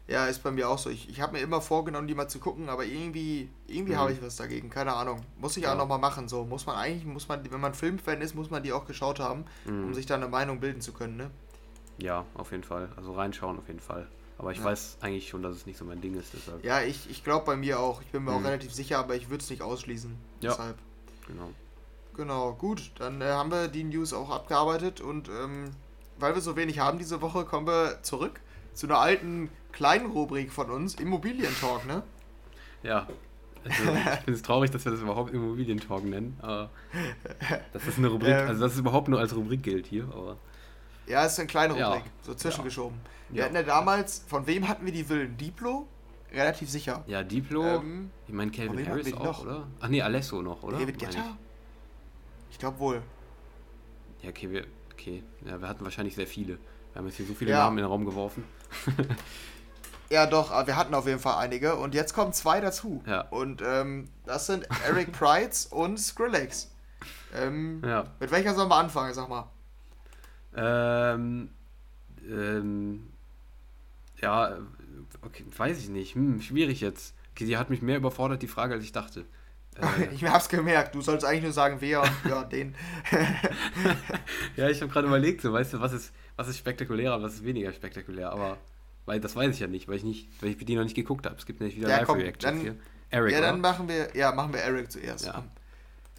[0.09, 0.90] Ja, ist bei mir auch so.
[0.90, 3.99] Ich, ich habe mir immer vorgenommen, die mal zu gucken, aber irgendwie, irgendwie Mhm.
[3.99, 4.69] habe ich was dagegen.
[4.69, 5.21] Keine Ahnung.
[5.38, 5.75] Muss ich Ja.
[5.75, 6.27] auch nochmal machen.
[6.29, 9.21] So muss man eigentlich, muss man, wenn man Filmfan ist, muss man die auch geschaut
[9.21, 9.85] haben, Mhm.
[9.85, 11.16] um sich da eine Meinung bilden zu können.
[11.16, 11.31] Ne?
[11.99, 12.88] Ja, auf jeden Fall.
[12.97, 14.09] Also reinschauen auf jeden Fall.
[14.40, 14.64] Aber ich Ja.
[14.64, 16.64] weiß eigentlich schon, dass es nicht so mein Ding ist, deshalb.
[16.64, 18.00] Ja, ich, ich glaube bei mir auch.
[18.00, 18.46] Ich bin mir auch Mhm.
[18.46, 20.16] relativ sicher, aber ich würde es nicht ausschließen.
[20.40, 20.50] Ja.
[20.53, 20.79] Deshalb.
[21.26, 21.50] Genau.
[22.16, 22.90] Genau, gut.
[22.98, 25.70] Dann äh, haben wir die News auch abgearbeitet und ähm,
[26.18, 28.40] weil wir so wenig haben diese Woche, kommen wir zurück
[28.72, 32.03] zu einer alten kleinen Rubrik von uns, Immobilientalk, ne?
[32.83, 33.07] Ja.
[33.62, 36.38] Also, ich finde es traurig, dass wir das überhaupt Immobilientalk nennen.
[36.40, 36.70] Aber
[37.74, 38.48] das eine Rubrik, Ähm.
[38.48, 40.38] also dass es überhaupt nur als Rubrik gilt hier, aber.
[41.11, 41.88] Ja, ist eine kleine Ja.
[41.88, 42.99] Rubrik, so zwischengeschoben.
[43.29, 43.44] Wir Ja.
[43.44, 45.37] hatten ja damals, von wem hatten wir die Villen?
[45.37, 45.87] Diplo?
[46.33, 47.03] Relativ sicher.
[47.07, 47.64] Ja, Diplo.
[47.64, 49.42] Ähm, ich meine Calvin Harris wir auch, noch?
[49.42, 49.66] oder?
[49.81, 50.79] Ach nee, Alesso noch, oder?
[50.79, 51.37] David Meine Guetta?
[52.51, 53.03] Ich glaube wohl.
[54.18, 54.25] Ich.
[54.25, 55.23] Ja, okay, wir, okay.
[55.44, 56.59] Ja, wir hatten wahrscheinlich sehr viele.
[56.92, 57.53] Wir haben jetzt hier so viele.
[57.53, 58.44] Namen in den Raum geworfen.
[60.12, 63.01] Ja, doch, aber wir hatten auf jeden Fall einige und jetzt kommen zwei dazu.
[63.07, 63.20] Ja.
[63.31, 66.68] Und ähm, das sind Eric Prides und Skrillex.
[67.33, 68.07] Ähm, Ja.
[68.18, 69.49] Mit welcher sollen wir anfangen, sag mal?
[70.57, 71.51] Ähm,
[72.29, 73.07] ähm,
[74.21, 74.59] ja,
[75.23, 76.15] okay, weiß ich nicht.
[76.15, 77.15] Hm, schwierig jetzt.
[77.35, 79.25] Okay, sie hat mich mehr überfordert, die Frage, als ich dachte.
[79.77, 82.75] Äh, Ich hab's gemerkt, du sollst eigentlich nur sagen, wer und ja, den.
[84.57, 87.35] ja, ich habe gerade überlegt, so, weißt du, was ist, was ist spektakulärer und was
[87.35, 88.59] ist weniger spektakulär, aber
[89.07, 91.27] weil das weiß ich ja nicht, weil ich nicht, weil ich die noch nicht geguckt
[91.27, 91.37] habe.
[91.37, 92.77] Es gibt nämlich wieder Ja, Live-Reactions dann- hier.
[93.13, 93.69] Eric, ja, dann oder?
[93.71, 95.27] machen wir, ja, machen wir Eric zuerst.
[95.27, 95.45] Ja.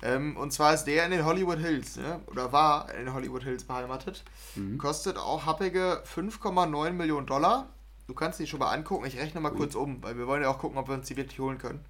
[0.03, 2.21] Ähm, und zwar ist der in den Hollywood Hills, ne?
[2.27, 4.23] oder war in den Hollywood Hills beheimatet.
[4.55, 4.77] Mhm.
[4.77, 7.69] Kostet auch happige 5,9 Millionen Dollar.
[8.07, 9.05] Du kannst die schon mal angucken.
[9.05, 9.57] Ich rechne mal Ui.
[9.57, 11.85] kurz um, weil wir wollen ja auch gucken, ob wir uns die wirklich holen können.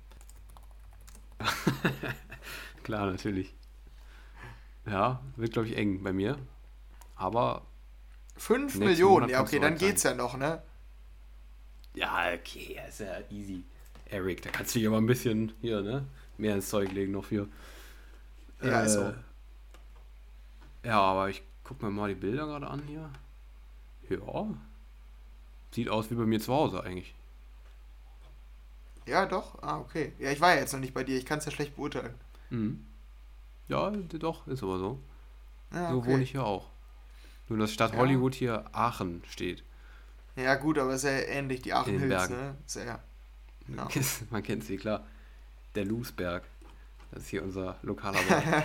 [2.83, 3.55] Klar, natürlich.
[4.85, 6.37] Ja, wird glaube ich eng bei mir.
[7.15, 7.65] Aber
[8.37, 10.61] 5 Nächsten Millionen, ja, okay, dann geht's ja noch, ne?
[11.93, 13.63] ja, okay, ist ja easy.
[14.09, 16.05] Eric, da kannst du dich aber ein bisschen hier, ne?
[16.37, 17.47] Mehr ins Zeug legen noch für.
[18.63, 19.13] Ja, ist so.
[20.83, 23.09] Ja, aber ich guck mir mal die Bilder gerade an hier.
[24.09, 24.47] Ja.
[25.71, 27.15] Sieht aus wie bei mir zu Hause eigentlich.
[29.05, 29.61] Ja, doch.
[29.63, 30.13] Ah, okay.
[30.19, 31.17] Ja, ich war ja jetzt noch nicht bei dir.
[31.17, 32.13] Ich kann es ja schlecht beurteilen.
[32.49, 32.85] Mhm.
[33.67, 34.99] Ja, doch, ist aber so.
[35.73, 36.07] Ja, So okay.
[36.11, 36.69] wohne ich hier auch.
[37.47, 37.99] Nur dass Stadt Ja.
[37.99, 39.63] Hollywood hier Aachen steht.
[40.35, 42.55] Ja, gut, aber ist ja ähnlich, die Aachen Hills, ne?
[42.65, 42.99] Ist ja,
[43.67, 43.87] Ja.
[44.29, 45.05] Man kennt sie, klar.
[45.75, 46.43] Der Loosberg.
[47.11, 48.17] Das ist hier unser lokaler.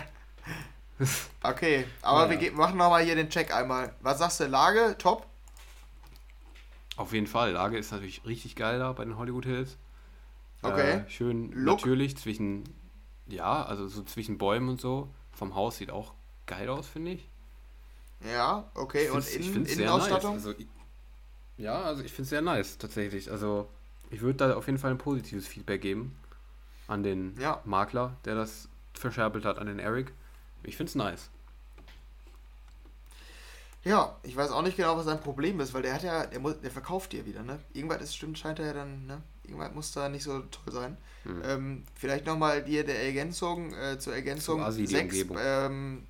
[1.43, 2.41] Okay, aber Naja.
[2.41, 3.95] wir machen nochmal hier den Check einmal.
[4.01, 4.97] Was sagst du, Lage?
[4.99, 5.27] Top?
[6.97, 7.53] Auf jeden Fall.
[7.53, 9.77] Lage ist natürlich richtig geil da bei den Hollywood Hills.
[10.63, 11.01] Okay.
[11.01, 11.81] Äh, schön Look?
[11.81, 12.65] natürlich zwischen,
[13.27, 15.11] ja, also so zwischen Bäumen und so.
[15.33, 16.15] Vom Haus sieht auch
[16.47, 17.29] geil aus, finde ich.
[18.33, 19.05] Ja, okay.
[19.05, 20.37] Ich Und in, Innenausstattung?
[20.37, 20.47] Nice.
[20.47, 20.67] Also, ich-
[21.59, 23.31] ja, also ich finde es sehr nice, tatsächlich.
[23.31, 23.69] Also
[24.11, 26.17] ich würde da auf jeden Fall ein positives Feedback geben
[26.87, 27.61] an den Ja.
[27.65, 30.13] Makler, der das verscherbelt hat, an den Eric.
[30.63, 31.31] Ich finde es nice.
[33.85, 36.41] Ja, ich weiß auch nicht genau, was sein Problem ist, weil der hat ja, der,
[36.41, 37.61] muss, der verkauft dir wieder, ne?
[37.73, 39.23] Irgendwas ist stimmt, scheint er ja dann, ne?
[39.45, 40.97] Irgendwas muss da nicht so toll sein.
[41.23, 41.43] Hm.
[41.45, 44.65] Ähm, vielleicht nochmal dir der Ergänzung, äh, zur Ergänzung.
[44.75, 46.05] Die sechs, ähm,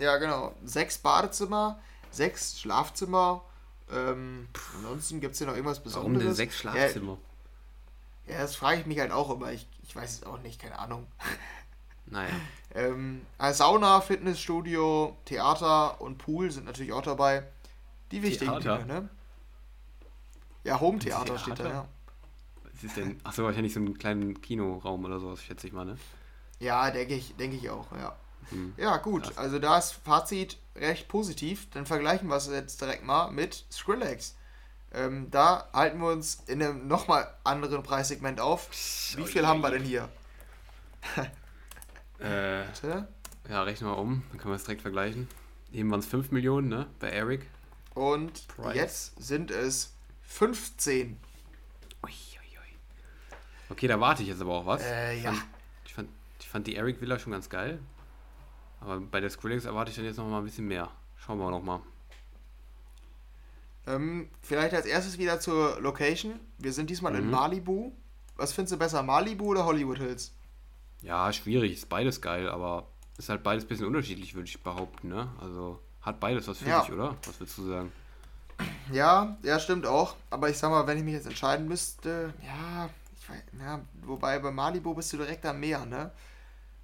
[0.00, 0.56] ja, genau.
[0.64, 1.78] Sechs Badezimmer,
[2.10, 3.44] sechs Schlafzimmer.
[3.92, 4.48] Ähm,
[4.78, 6.24] ansonsten gibt es hier noch irgendwas Warum Besonderes.
[6.26, 7.12] denn sechs Schlafzimmer?
[7.12, 7.18] Ja,
[8.26, 9.52] das frage ich mich halt auch immer.
[9.52, 11.06] Ich, ich weiß es auch nicht, keine Ahnung.
[12.06, 12.34] Naja.
[12.74, 17.44] Ähm, also Sauna, Fitnessstudio, Theater und Pool sind natürlich auch dabei.
[18.10, 18.78] Die wichtigen Theater?
[18.78, 19.08] Dinge, ne?
[20.64, 21.88] Ja, Home-Theater steht da, ja.
[22.62, 23.20] Was ist denn?
[23.24, 25.96] Achso, wahrscheinlich so einen kleinen Kinoraum oder sowas, schätze ich mal, ne?
[26.58, 28.16] Ja, denke ich, denke ich auch, ja.
[28.50, 28.74] Hm.
[28.76, 29.38] Ja, gut, Krass.
[29.38, 31.68] also da ist Fazit recht positiv.
[31.70, 34.36] Dann vergleichen wir es jetzt direkt mal mit Skrillex.
[34.94, 38.68] Ähm, da halten wir uns in einem nochmal anderen Preissegment auf.
[39.16, 40.08] Wie viel haben wir denn hier?
[42.20, 42.62] Äh,
[43.50, 45.28] ja, rechnen wir um, dann können wir es direkt vergleichen.
[45.72, 46.86] Eben waren es 5 Millionen, ne?
[47.00, 47.50] Bei Eric.
[47.92, 48.74] Und Price.
[48.76, 51.18] jetzt sind es 15.
[52.04, 52.76] Ui, ui, ui.
[53.68, 54.82] Okay, da warte ich jetzt aber auch was.
[54.82, 55.32] Äh, Ich ja.
[55.32, 55.44] fand,
[55.84, 56.08] ich, fand,
[56.40, 57.80] ich fand die Eric Villa schon ganz geil.
[58.80, 60.88] Aber bei der Skrillex erwarte ich dann jetzt noch mal ein bisschen mehr.
[61.16, 61.80] Schauen wir noch mal.
[63.86, 66.40] Ähm, vielleicht als erstes wieder zur Location.
[66.58, 67.18] Wir sind diesmal mhm.
[67.18, 67.92] in Malibu.
[68.36, 70.32] Was findest du besser, Malibu oder Hollywood Hills?
[71.02, 71.72] Ja, schwierig.
[71.74, 75.08] Ist beides geil, aber ist halt beides ein bisschen unterschiedlich, würde ich behaupten.
[75.08, 75.28] Ne?
[75.40, 76.82] Also hat beides was für ja.
[76.82, 77.16] sich, oder?
[77.26, 77.92] Was würdest du sagen?
[78.92, 80.16] Ja, ja, stimmt auch.
[80.30, 84.38] Aber ich sag mal, wenn ich mich jetzt entscheiden müsste, ja, ich weiß, ja wobei
[84.38, 86.10] bei Malibu bist du direkt am Meer, ne?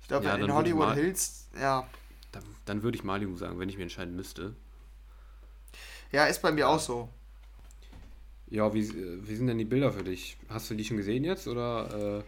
[0.02, 1.86] Ich glaube, ja, in Hollywood Hills, ja.
[2.32, 4.54] Dann, dann würde ich Malibu sagen, wenn ich mich entscheiden müsste.
[6.12, 7.08] Ja, ist bei mir auch so.
[8.48, 8.92] Ja, wie,
[9.26, 10.36] wie sind denn die Bilder für dich?
[10.48, 12.22] Hast du die schon gesehen jetzt oder?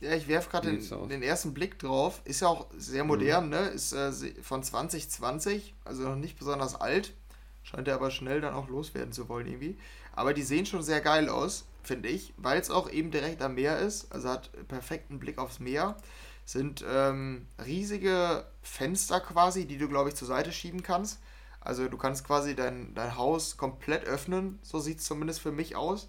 [0.00, 2.20] Äh, ja, ich werfe gerade den, den, ersten Blick drauf.
[2.24, 3.50] Ist ja auch sehr modern, mhm.
[3.50, 3.60] ne?
[3.68, 7.14] Ist äh, von 2020, also noch nicht besonders alt.
[7.62, 9.78] Scheint er aber schnell dann auch loswerden zu wollen irgendwie.
[10.12, 13.54] Aber die sehen schon sehr geil aus, finde ich, weil es auch eben direkt am
[13.54, 14.12] Meer ist.
[14.12, 15.96] Also hat perfekten Blick aufs Meer.
[16.44, 21.18] Sind ähm, riesige Fenster quasi, die du, glaube ich, zur Seite schieben kannst.
[21.66, 25.74] Also du kannst quasi dein, dein Haus komplett öffnen, so sieht es zumindest für mich
[25.74, 26.08] aus.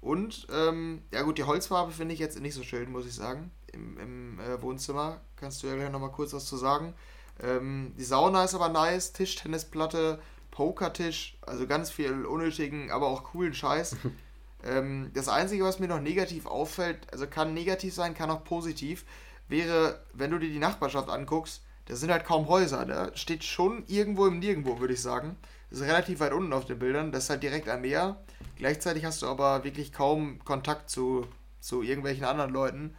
[0.00, 3.50] Und, ähm, ja gut, die Holzfarbe finde ich jetzt nicht so schön, muss ich sagen.
[3.72, 6.92] Im, im äh, Wohnzimmer kannst du ja gleich nochmal kurz was zu sagen.
[7.40, 10.18] Ähm, die Sauna ist aber nice, Tischtennisplatte,
[10.50, 13.96] Pokertisch, also ganz viel unnötigen, aber auch coolen Scheiß.
[14.64, 19.04] ähm, das Einzige, was mir noch negativ auffällt, also kann negativ sein, kann auch positiv,
[19.48, 22.84] wäre, wenn du dir die Nachbarschaft anguckst, da sind halt kaum Häuser.
[22.84, 25.36] Da steht schon irgendwo im Nirgendwo, würde ich sagen.
[25.70, 27.12] Das ist relativ weit unten auf den Bildern.
[27.12, 28.20] Das ist halt direkt am Meer.
[28.56, 31.26] Gleichzeitig hast du aber wirklich kaum Kontakt zu,
[31.60, 32.96] zu irgendwelchen anderen Leuten.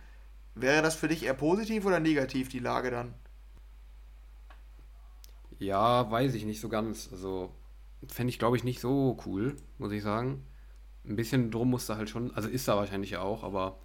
[0.56, 3.14] Wäre das für dich eher positiv oder negativ, die Lage dann?
[5.60, 7.10] Ja, weiß ich nicht so ganz.
[7.12, 7.52] Also,
[8.08, 10.46] fände ich, glaube ich, nicht so cool, muss ich sagen.
[11.06, 13.80] Ein bisschen drum musste halt schon, also ist da wahrscheinlich auch, aber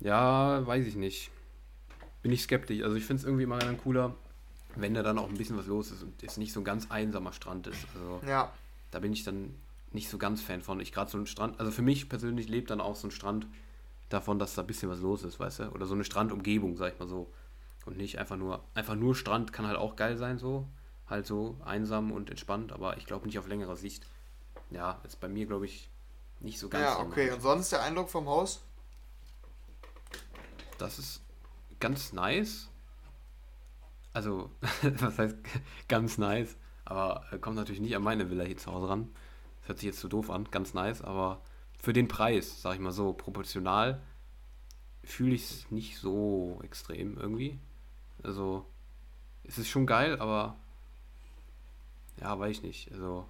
[0.00, 1.31] ja, weiß ich nicht
[2.22, 2.82] bin ich skeptisch.
[2.82, 4.14] Also ich finde es irgendwie immer dann cooler,
[4.76, 6.90] wenn da dann auch ein bisschen was los ist und es nicht so ein ganz
[6.90, 7.86] einsamer Strand ist.
[7.94, 8.52] Also ja.
[8.90, 9.54] da bin ich dann
[9.90, 10.80] nicht so ganz Fan von.
[10.80, 13.46] Ich gerade so ein Strand, also für mich persönlich lebt dann auch so ein Strand
[14.08, 15.68] davon, dass da ein bisschen was los ist, weißt du?
[15.70, 17.30] Oder so eine Strandumgebung, sag ich mal so.
[17.84, 20.66] Und nicht einfach nur, einfach nur Strand kann halt auch geil sein, so.
[21.08, 24.06] Halt so einsam und entspannt, aber ich glaube nicht auf längere Sicht.
[24.70, 25.90] Ja, ist bei mir, glaube ich,
[26.40, 26.84] nicht so ganz.
[26.84, 27.30] Ja, okay.
[27.32, 28.62] Und sonst der Eindruck vom Haus?
[30.78, 31.20] Das ist
[31.82, 32.70] ganz nice.
[34.14, 34.50] Also,
[34.82, 35.36] was heißt
[35.88, 36.56] ganz nice?
[36.84, 39.10] Aber äh, kommt natürlich nicht an meine Villa hier zu Hause ran.
[39.60, 41.42] Das hört sich jetzt so doof an, ganz nice, aber
[41.78, 44.00] für den Preis, sag ich mal so, proportional
[45.04, 47.58] fühle ich es nicht so extrem irgendwie.
[48.22, 48.64] Also,
[49.42, 50.56] es ist schon geil, aber
[52.20, 52.92] ja, weiß ich nicht.
[52.92, 53.26] Also,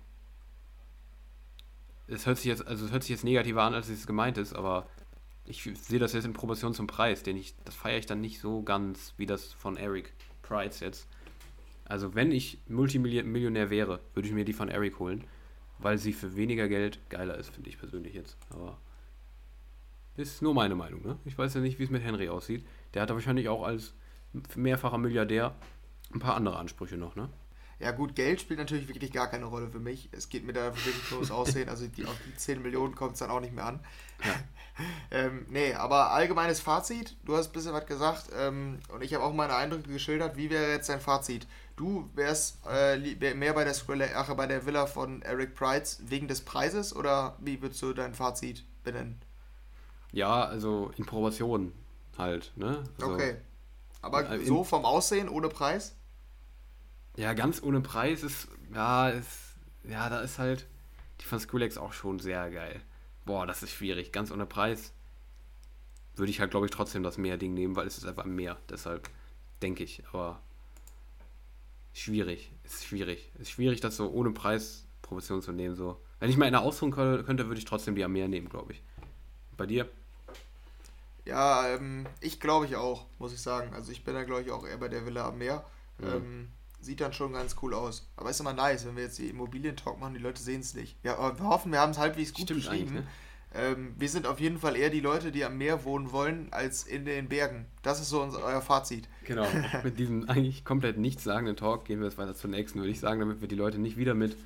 [2.06, 4.54] es hört sich jetzt, also es hört sich jetzt negativer an, als es gemeint ist,
[4.54, 4.86] aber
[5.44, 8.40] ich sehe das jetzt in Proportion zum Preis, den ich, das feiere ich dann nicht
[8.40, 11.08] so ganz wie das von Eric Price jetzt.
[11.84, 15.24] Also wenn ich Multimillionär wäre, würde ich mir die von Eric holen,
[15.78, 18.36] weil sie für weniger Geld geiler ist, finde ich persönlich jetzt.
[18.50, 18.78] Aber
[20.16, 21.18] ist nur meine Meinung, ne?
[21.24, 22.66] Ich weiß ja nicht, wie es mit Henry aussieht.
[22.94, 23.94] Der hat wahrscheinlich auch als
[24.54, 25.54] mehrfacher Milliardär
[26.12, 27.28] ein paar andere Ansprüche noch, ne?
[27.82, 30.08] Ja gut, Geld spielt natürlich wirklich gar keine Rolle für mich.
[30.12, 31.68] Es geht mir da wirklich nur ums Aussehen.
[31.68, 33.80] Also die, auf die 10 Millionen kommt es dann auch nicht mehr an.
[34.24, 34.34] Ja.
[35.10, 37.16] ähm, nee, aber allgemeines Fazit.
[37.24, 40.36] Du hast ein bisschen was gesagt ähm, und ich habe auch meine Eindrücke geschildert.
[40.36, 41.48] Wie wäre jetzt dein Fazit?
[41.74, 46.28] Du wärst äh, mehr bei der Skrilla, ach, bei der Villa von Eric Price wegen
[46.28, 49.20] des Preises oder wie würdest du dein Fazit benennen?
[50.12, 51.72] Ja, also in Proportion
[52.16, 52.84] halt, ne?
[53.00, 53.36] Also, okay.
[54.02, 55.96] Aber so vom Aussehen ohne Preis?
[57.16, 60.66] Ja, ganz ohne Preis ist, ja, ist, ja, da ist halt
[61.20, 62.80] die von Skrillex auch schon sehr geil.
[63.24, 64.12] Boah, das ist schwierig.
[64.12, 64.92] Ganz ohne Preis
[66.16, 68.56] würde ich halt, glaube ich, trotzdem das Meer-Ding nehmen, weil es ist einfach mehr.
[68.68, 69.08] Deshalb
[69.62, 70.40] denke ich, aber
[71.92, 72.50] schwierig.
[72.64, 73.30] Ist schwierig.
[73.38, 75.74] Ist schwierig, das so ohne Preis Proportion zu nehmen.
[75.74, 76.00] So.
[76.18, 78.82] Wenn ich mal eine ausruhen könnte, würde ich trotzdem die am Meer nehmen, glaube ich.
[79.56, 79.88] Bei dir?
[81.24, 83.72] Ja, ähm, ich glaube ich auch, muss ich sagen.
[83.74, 85.64] Also ich bin da, glaube ich, auch eher bei der Villa am Meer.
[85.98, 86.06] Mhm.
[86.08, 86.48] Ähm,
[86.82, 88.10] sieht dann schon ganz cool aus.
[88.16, 90.96] Aber ist immer nice, wenn wir jetzt die Immobilien-Talk machen, die Leute sehen es nicht.
[91.02, 92.94] Ja, aber wir hoffen, wir haben es halbwegs gut Stimmt beschrieben.
[92.94, 93.06] Ne?
[93.54, 96.84] Ähm, wir sind auf jeden Fall eher die Leute, die am Meer wohnen wollen, als
[96.84, 97.66] in den Bergen.
[97.82, 99.08] Das ist so unser, euer Fazit.
[99.24, 99.46] Genau.
[99.84, 103.20] mit diesem eigentlich komplett nichtssagenden Talk gehen wir jetzt weiter zur nächsten, würde ich sagen,
[103.20, 104.36] damit wir die Leute nicht wieder mit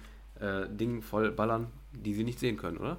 [0.41, 2.99] äh, Dingen voll ballern, die sie nicht sehen können, oder?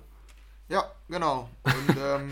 [0.70, 1.50] Ja, genau.
[1.64, 2.30] Und ähm,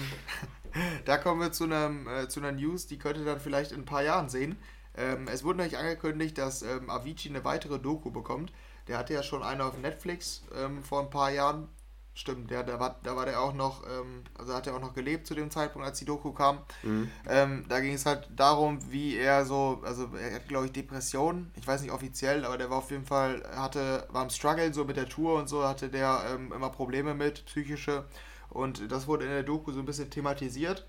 [1.06, 3.82] da kommen wir zu, einem, äh, zu einer News, die könnt ihr dann vielleicht in
[3.82, 4.58] ein paar Jahren sehen.
[4.98, 8.52] Ähm, es wurde nämlich angekündigt, dass ähm, Avicii eine weitere Doku bekommt.
[8.88, 11.68] Der hatte ja schon eine auf Netflix ähm, vor ein paar Jahren.
[12.14, 12.50] stimmt.
[12.50, 15.28] Ja, da war, da war der auch noch, ähm, also hat er auch noch gelebt
[15.28, 16.60] zu dem Zeitpunkt, als die Doku kam.
[16.84, 17.12] Mhm.
[17.28, 21.52] Ähm, da ging es halt darum, wie er so, also er hat glaube ich Depressionen,
[21.56, 24.86] ich weiß nicht offiziell, aber der war auf jeden Fall, hatte, war im Struggle so
[24.86, 28.06] mit der Tour und so, hatte der ähm, immer Probleme mit, psychische.
[28.50, 30.88] Und das wurde in der Doku so ein bisschen thematisiert.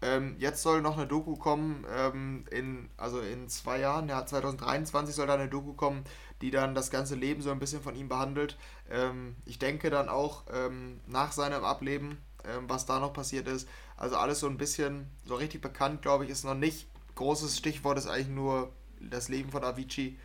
[0.00, 5.14] Ähm, jetzt soll noch eine Doku kommen, ähm, in, also in zwei Jahren, ja, 2023
[5.14, 6.04] soll da eine Doku kommen,
[6.40, 8.56] die dann das ganze Leben so ein bisschen von ihm behandelt.
[8.90, 13.68] Ähm, ich denke dann auch ähm, nach seinem Ableben, ähm, was da noch passiert ist.
[13.96, 16.86] Also alles so ein bisschen, so richtig bekannt, glaube ich, ist noch nicht.
[17.16, 20.16] Großes Stichwort ist eigentlich nur das Leben von Avicii.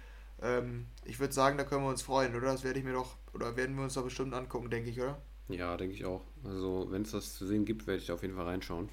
[0.43, 2.47] Ähm, ich würde sagen, da können wir uns freuen, oder?
[2.51, 5.19] Das werde ich mir doch, oder werden wir uns doch bestimmt angucken, denke ich, oder?
[5.47, 6.21] Ja, denke ich auch.
[6.43, 8.89] Also, wenn es das zu sehen gibt, werde ich auf jeden Fall reinschauen.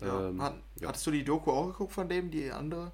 [0.00, 0.28] Ja.
[0.28, 0.88] Ähm, Hat, ja.
[0.88, 2.92] Hattest du die Doku auch geguckt von dem, die andere?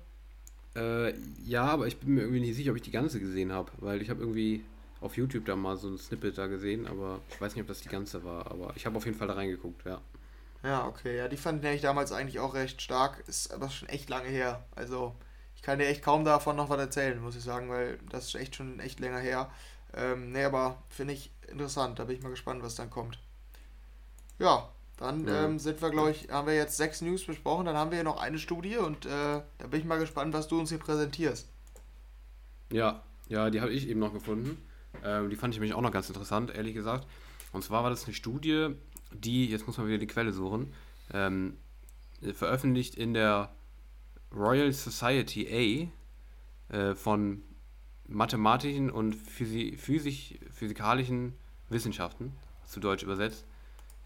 [0.75, 3.71] Äh, ja, aber ich bin mir irgendwie nicht sicher, ob ich die ganze gesehen habe,
[3.79, 4.65] weil ich habe irgendwie
[5.01, 7.81] auf YouTube da mal so ein Snippet da gesehen, aber ich weiß nicht, ob das
[7.81, 10.01] die ganze war, aber ich habe auf jeden Fall da reingeguckt, ja.
[10.62, 14.09] Ja, okay, ja, die fand ich damals eigentlich auch recht stark, ist aber schon echt
[14.09, 14.65] lange her.
[14.77, 15.15] Also,
[15.57, 18.37] ich kann dir echt kaum davon noch was erzählen, muss ich sagen, weil das ist
[18.37, 19.51] echt schon echt länger her.
[19.93, 23.19] Ähm, nee, aber finde ich interessant, da bin ich mal gespannt, was dann kommt.
[24.38, 24.69] Ja,
[25.03, 25.45] dann ja.
[25.45, 27.67] ähm, sind wir, glaube ich, haben wir jetzt sechs News besprochen.
[27.67, 30.49] Dann haben wir hier noch eine Studie und äh, da bin ich mal gespannt, was
[30.49, 31.49] du uns hier präsentierst.
[32.71, 34.59] Ja, ja, die habe ich eben noch gefunden.
[35.05, 37.07] Ähm, die fand ich nämlich auch noch ganz interessant, ehrlich gesagt.
[37.53, 38.77] Und zwar war das eine Studie,
[39.12, 40.73] die, jetzt muss man wieder die Quelle suchen,
[41.12, 41.57] ähm,
[42.33, 43.53] veröffentlicht in der
[44.33, 45.91] Royal Society
[46.71, 47.43] A äh, von
[48.07, 51.35] mathematischen und Physi physisch, physikalischen
[51.69, 52.33] Wissenschaften,
[52.67, 53.45] zu Deutsch übersetzt.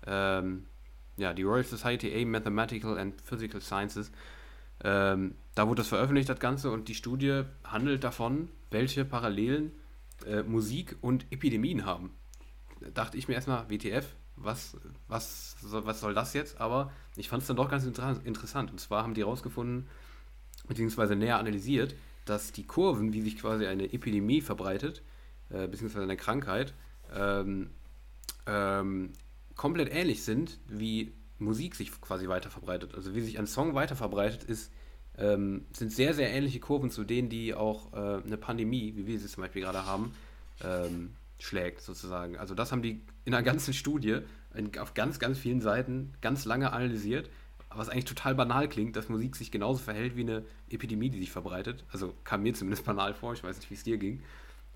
[0.07, 0.67] Ähm,
[1.16, 4.11] ja, die Royal Society A Mathematical and Physical Sciences.
[4.85, 9.72] Ähm, da wurde das veröffentlicht, das Ganze, und die Studie handelt davon, welche Parallelen
[10.26, 12.11] äh, Musik und Epidemien haben.
[12.81, 14.76] Da dachte ich mir erstmal, WTF, was,
[15.09, 16.61] was, was soll das jetzt?
[16.61, 18.70] Aber ich fand es dann doch ganz inter interessant.
[18.70, 19.88] Und zwar haben die herausgefunden,
[20.68, 21.94] beziehungsweise näher analysiert,
[22.26, 25.02] dass die Kurven, wie sich quasi eine Epidemie verbreitet,
[25.48, 26.74] äh, beziehungsweise eine Krankheit,
[27.14, 27.70] ähm,
[28.46, 29.12] ähm,
[29.57, 32.95] komplett ähnlich sind, wie Musik sich quasi weiter verbreitet.
[32.95, 34.73] Also wie sich ein Song weiter verbreitet, ist,
[35.19, 39.19] ähm, sind sehr, sehr ähnliche Kurven zu denen, die auch äh, eine Pandemie, wie wir
[39.19, 40.14] sie zum Beispiel gerade haben,
[40.62, 42.37] ähm, schlägt sozusagen.
[42.37, 44.19] Also das haben die in einer ganzen Studie
[44.55, 47.29] in, auf ganz, ganz vielen Seiten ganz lange analysiert,
[47.71, 51.31] was eigentlich total banal klingt, dass Musik sich genauso verhält wie eine Epidemie, die sich
[51.31, 51.85] verbreitet.
[51.92, 54.23] Also kam mir zumindest banal vor, ich weiß nicht, wie es dir ging.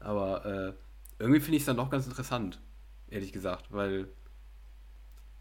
[0.00, 0.72] Aber äh,
[1.18, 2.60] irgendwie finde ich es dann doch ganz interessant,
[3.08, 4.08] ehrlich gesagt, weil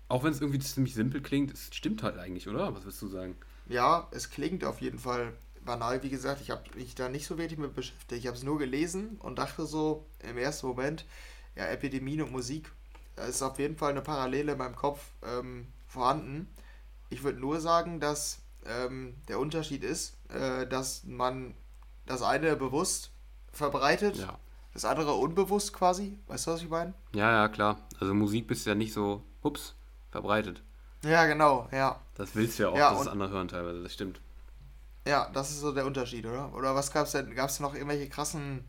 [0.10, 2.76] auch wenn es irgendwie ziemlich simpel klingt, es stimmt halt eigentlich, oder?
[2.76, 3.38] Was würdest du sagen?
[3.68, 6.04] Ja, es klingt auf jeden Fall banal.
[6.04, 8.20] Wie gesagt, ich habe mich da nicht so wirklich mit beschäftigt.
[8.20, 11.06] Ich habe es nur gelesen und dachte so im ersten Moment,
[11.56, 12.72] ja, Epidemien und Musik,
[13.16, 16.48] da ist auf jeden Fall eine Parallele in meinem Kopf ähm, vorhanden.
[17.10, 21.54] Ich würde nur sagen, dass ähm, der Unterschied ist, äh, dass man
[22.06, 23.12] das eine bewusst
[23.52, 24.40] verbreitet, ja.
[24.74, 26.18] das andere unbewusst quasi.
[26.28, 26.94] Weißt du, was ich meine?
[27.14, 27.88] Ja, ja, klar.
[28.00, 29.76] Also Musik bist ja nicht so, ups,
[30.12, 30.62] verbreitet.
[31.04, 32.00] Ja, genau, ja.
[32.16, 34.20] Das willst du ja auch, ja, dass es andere hören teilweise, das stimmt.
[35.08, 36.54] Ja, das ist so der Unterschied, oder?
[36.54, 37.34] Oder was gab es denn?
[37.34, 38.66] Gab es noch irgendwelche krassen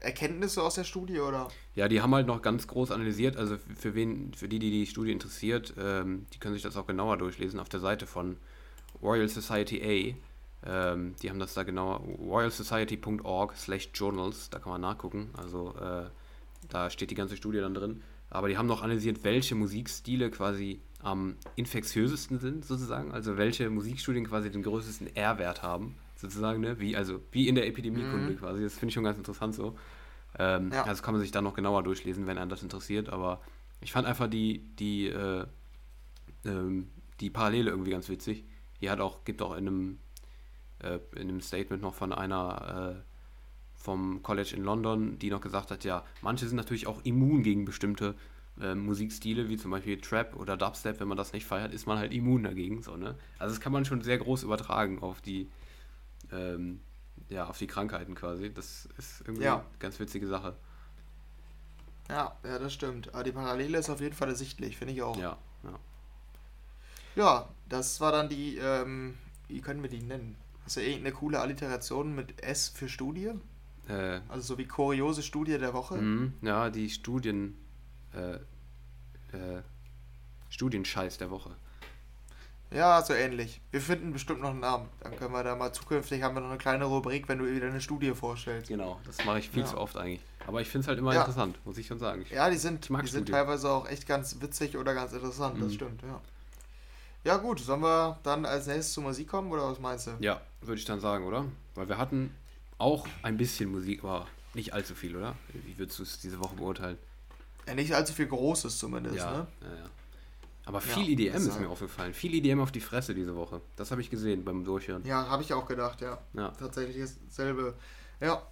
[0.00, 1.48] Erkenntnisse aus der Studie, oder?
[1.74, 4.86] Ja, die haben halt noch ganz groß analysiert, also für wen, für die, die die
[4.86, 8.36] Studie interessiert, ähm, die können sich das auch genauer durchlesen auf der Seite von
[9.02, 10.16] Royal Society
[10.64, 10.66] A.
[10.68, 16.06] Ähm, die haben das da genauer, royalsociety.org slash journals, da kann man nachgucken, also äh,
[16.68, 18.02] da steht die ganze Studie dann drin.
[18.30, 23.12] Aber die haben noch analysiert, welche Musikstile quasi am infektiösesten sind, sozusagen.
[23.12, 26.80] Also welche Musikstudien quasi den größten R-Wert haben, sozusagen, ne?
[26.80, 28.38] Wie, also wie in der Epidemiekunde mhm.
[28.38, 28.62] quasi.
[28.62, 29.76] Das finde ich schon ganz interessant so.
[30.38, 30.84] Ähm, ja.
[30.84, 33.08] Also kann man sich dann noch genauer durchlesen, wenn einen das interessiert.
[33.08, 33.40] Aber
[33.80, 35.46] ich fand einfach die, die, äh,
[36.44, 36.88] ähm,
[37.20, 38.44] die Parallele irgendwie ganz witzig.
[38.78, 39.98] Hier hat auch, gibt auch in einem,
[40.80, 43.15] äh, in einem Statement noch von einer äh,
[43.76, 47.64] vom College in London, die noch gesagt hat, ja, manche sind natürlich auch immun gegen
[47.64, 48.14] bestimmte
[48.60, 51.98] äh, Musikstile, wie zum Beispiel Trap oder Dubstep, wenn man das nicht feiert, ist man
[51.98, 52.82] halt immun dagegen.
[52.82, 53.14] So, ne?
[53.38, 55.48] Also das kann man schon sehr groß übertragen auf die,
[56.32, 56.80] ähm,
[57.28, 58.52] ja, auf die Krankheiten quasi.
[58.52, 59.56] Das ist irgendwie ja.
[59.56, 60.54] eine ganz witzige Sache.
[62.08, 63.12] Ja, ja, das stimmt.
[63.14, 65.18] Aber die Parallele ist auf jeden Fall ersichtlich, finde ich auch.
[65.18, 65.78] Ja, ja.
[67.16, 69.16] Ja, das war dann die, ähm,
[69.48, 70.36] wie können wir die nennen?
[70.64, 73.32] Hast du irgendeine coole Alliteration mit S für Studie?
[73.88, 75.96] Äh, also so wie kuriose Studie der Woche?
[75.96, 77.56] Mh, ja, die Studien.
[78.14, 78.34] Äh,
[79.36, 79.62] äh,
[80.48, 81.50] Studienscheiß der Woche.
[82.70, 83.60] Ja, so ähnlich.
[83.70, 84.88] Wir finden bestimmt noch einen Namen.
[85.00, 87.66] Dann können wir da mal zukünftig haben wir noch eine kleine Rubrik, wenn du wieder
[87.68, 88.68] eine Studie vorstellst.
[88.68, 89.66] Genau, das mache ich viel ja.
[89.68, 90.20] zu oft eigentlich.
[90.46, 91.20] Aber ich finde es halt immer Ja.
[91.20, 92.22] interessant, muss ich schon sagen.
[92.22, 95.68] Ich, Ja, die sind, die sind teilweise auch echt ganz witzig oder ganz interessant, das
[95.70, 95.74] Mhm.
[95.74, 96.20] stimmt, ja.
[97.24, 100.12] Ja gut, sollen wir dann als nächstes zur Musik kommen oder was meinst du?
[100.20, 101.44] ja, würde ich dann sagen, oder?
[101.74, 102.32] Weil wir hatten
[102.78, 105.34] auch ein bisschen Musik, aber nicht allzu viel, oder?
[105.52, 106.98] Wie würdest du es diese Woche beurteilen?
[107.66, 109.46] Ja, nicht allzu viel Großes zumindest, ja, ne?
[109.62, 109.90] ja, ja.
[110.66, 112.12] Aber Ja, viel EDM ist war- mir aufgefallen.
[112.12, 113.60] Viel EDM auf die Fresse diese Woche.
[113.76, 115.04] Das habe ich gesehen beim Durchhören.
[115.04, 116.18] Ja, habe ich auch gedacht, ja.
[116.32, 116.48] Ja.
[116.58, 117.74] Tatsächlich ist dasselbe.
[118.20, 118.42] Ja,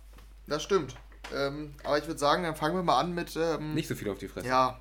[0.47, 0.95] das stimmt.
[1.35, 4.09] Ähm, aber ich würde sagen, dann fangen wir mal an mit, ähm, Nicht so viel
[4.11, 4.47] auf die Fresse.
[4.47, 4.79] ja,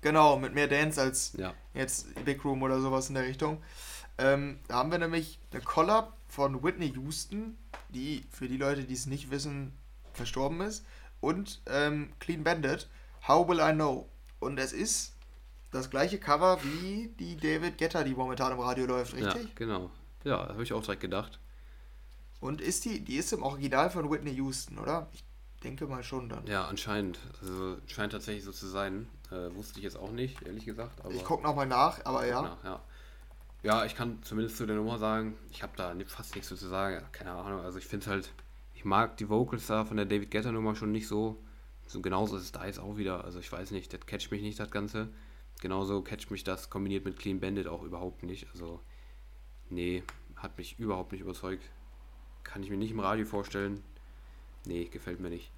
[0.00, 1.54] genau, mit mehr Dance als Ja.
[1.74, 3.62] jetzt Big Room oder sowas in der Richtung.
[4.18, 7.56] Ähm, da haben wir nämlich eine Collab von Whitney Houston,
[7.94, 9.72] die für die Leute, die es nicht wissen,
[10.12, 10.84] verstorben ist,
[11.20, 12.88] und ähm, Clean Bandit,
[13.26, 14.08] How Will I Know?
[14.40, 15.14] Und es ist
[15.70, 19.54] das gleiche Cover wie die David Guetta, die momentan im Radio läuft, Ja, richtig?
[19.56, 19.90] genau.
[20.24, 21.38] Ja, habe ich auch direkt gedacht.
[22.40, 25.08] Und ist die, die ist im Original von Whitney Houston, oder?
[25.12, 25.24] Ich
[25.62, 26.46] denke mal schon dann.
[26.46, 27.18] Ja, anscheinend.
[27.40, 29.08] Also scheint tatsächlich so zu sein.
[29.30, 31.00] Äh, wusste ich jetzt auch nicht, ehrlich gesagt.
[31.10, 32.42] Ich gucke nochmal nach, aber ja.
[32.42, 32.82] nach, ja.
[33.64, 37.02] Ja, ich kann zumindest zu der Nummer sagen, ich habe da fast nichts zu sagen.
[37.12, 37.60] Keine Ahnung.
[37.60, 38.30] Also ich finde halt,
[38.74, 41.42] ich mag die Vocals da von der David Guetta Nummer schon nicht so.
[41.86, 43.24] So genauso ist es da jetzt auch wieder.
[43.24, 45.08] Also ich weiß nicht, das catcht mich nicht, das Ganze.
[45.62, 48.46] Genauso catcht mich das kombiniert mit Clean Bandit auch überhaupt nicht.
[48.52, 48.80] Also,
[49.70, 50.02] nee,
[50.36, 51.64] hat mich überhaupt nicht überzeugt.
[52.42, 53.82] Kann ich mir nicht im Radio vorstellen.
[54.66, 55.50] Nee, gefällt mir nicht.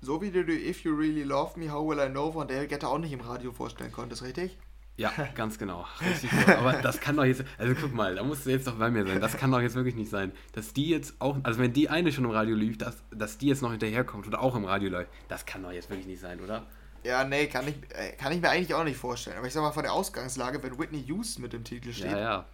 [0.00, 2.88] So wie du If You Really Love Me, How Will I Know von David Guetta
[2.88, 4.58] auch nicht im Radio vorstellen konntest, richtig?
[4.96, 5.86] Ja, ganz genau.
[6.00, 6.52] Richtig so.
[6.52, 9.06] Aber das kann doch jetzt, also guck mal, da musst du jetzt doch bei mir
[9.06, 9.20] sein.
[9.20, 12.12] Das kann doch jetzt wirklich nicht sein, dass die jetzt auch, also wenn die eine
[12.12, 15.10] schon im Radio lief, dass, dass die jetzt noch hinterherkommt oder auch im Radio läuft,
[15.28, 16.66] das kann doch jetzt wirklich nicht sein, oder?
[17.02, 19.36] Ja, nee, kann ich, äh, kann ich mir eigentlich auch nicht vorstellen.
[19.36, 22.18] Aber ich sag mal, von der Ausgangslage, wenn Whitney Houston mit dem Titel steht, Ja,
[22.18, 22.44] ja.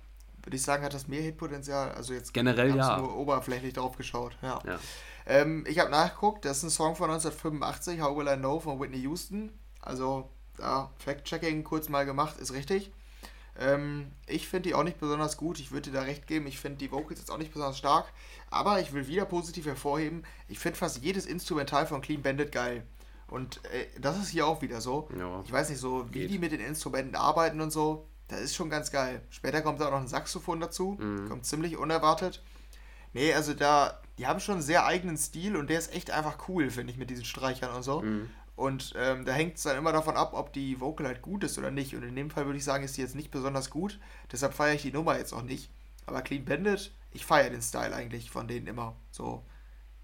[0.43, 1.93] würde ich sagen, hat das mehr Hitpotenzial.
[1.93, 2.99] Also jetzt Generell ja.
[2.99, 4.37] nur oberflächlich drauf geschaut.
[4.43, 4.59] Ja.
[4.67, 4.79] Ja.
[5.27, 8.81] Ähm, ich habe nachgeguckt, das ist ein Song von 1985, How Will I Know von
[8.81, 9.53] Whitney Houston.
[9.81, 10.31] Also,
[10.61, 12.93] da, Fact-Checking kurz mal gemacht, ist richtig.
[13.59, 16.47] Ähm, ich finde die auch nicht besonders gut, ich würde dir da recht geben.
[16.47, 18.13] Ich finde die Vocals jetzt auch nicht besonders stark.
[18.51, 22.85] Aber ich will wieder positiv hervorheben, ich finde fast jedes Instrumental von Clean Bandit geil.
[23.29, 25.09] Und äh, das ist hier auch wieder so.
[25.17, 25.43] Ja.
[25.45, 26.31] Ich weiß nicht so, wie Geht.
[26.31, 28.07] die mit den Instrumenten arbeiten und so.
[28.27, 29.23] Das ist schon ganz geil.
[29.31, 30.97] Später kommt da auch noch ein Saxophon dazu.
[31.01, 31.29] Mhm.
[31.29, 32.43] Kommt ziemlich unerwartet.
[33.13, 36.49] Nee, also da, die haben schon einen sehr eigenen Stil und der ist echt einfach
[36.49, 38.03] cool, finde ich, mit diesen Streichern und so.
[38.03, 38.31] Mhm.
[38.61, 41.57] Und ähm, da hängt es dann immer davon ab, ob die Vocal halt gut ist
[41.57, 41.97] oder nicht.
[41.97, 43.99] Und in dem Fall würde ich sagen, ist die jetzt nicht besonders gut.
[44.31, 45.71] Deshalb feiere ich die Nummer jetzt auch nicht.
[46.05, 48.97] Aber Clean Bandit, ich feiere den Style eigentlich von denen immer.
[49.11, 49.43] So,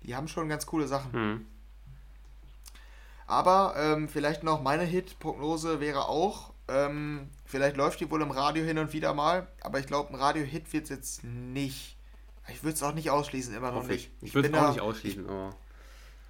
[0.03, 1.13] die haben schon ganz coole Sachen.
[1.13, 1.47] Mhm.
[3.27, 8.65] Aber ähm, vielleicht noch meine Hit-Prognose wäre auch, ähm, vielleicht läuft die wohl im Radio
[8.65, 11.97] hin und wieder mal, aber ich glaube, ein Radio-Hit wird es jetzt nicht.
[12.49, 14.13] Ich würde es auch nicht ausschließen, immer noch nicht.
[14.21, 14.29] ich.
[14.29, 15.57] Ich würde es bin auch da- nicht ausschließen, aber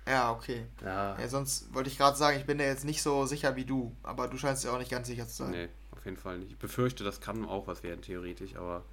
[0.07, 0.67] Ja, okay.
[0.85, 3.65] ja, Ja, sonst wollte ich gerade sagen, ich bin da jetzt nicht so sicher wie
[3.65, 5.51] du, aber du scheinst ja auch nicht ganz sicher zu sein.
[5.51, 6.53] nee, auf jeden Fall nicht.
[6.53, 8.85] Ich befürchte, das kann auch was werden, theoretisch, aber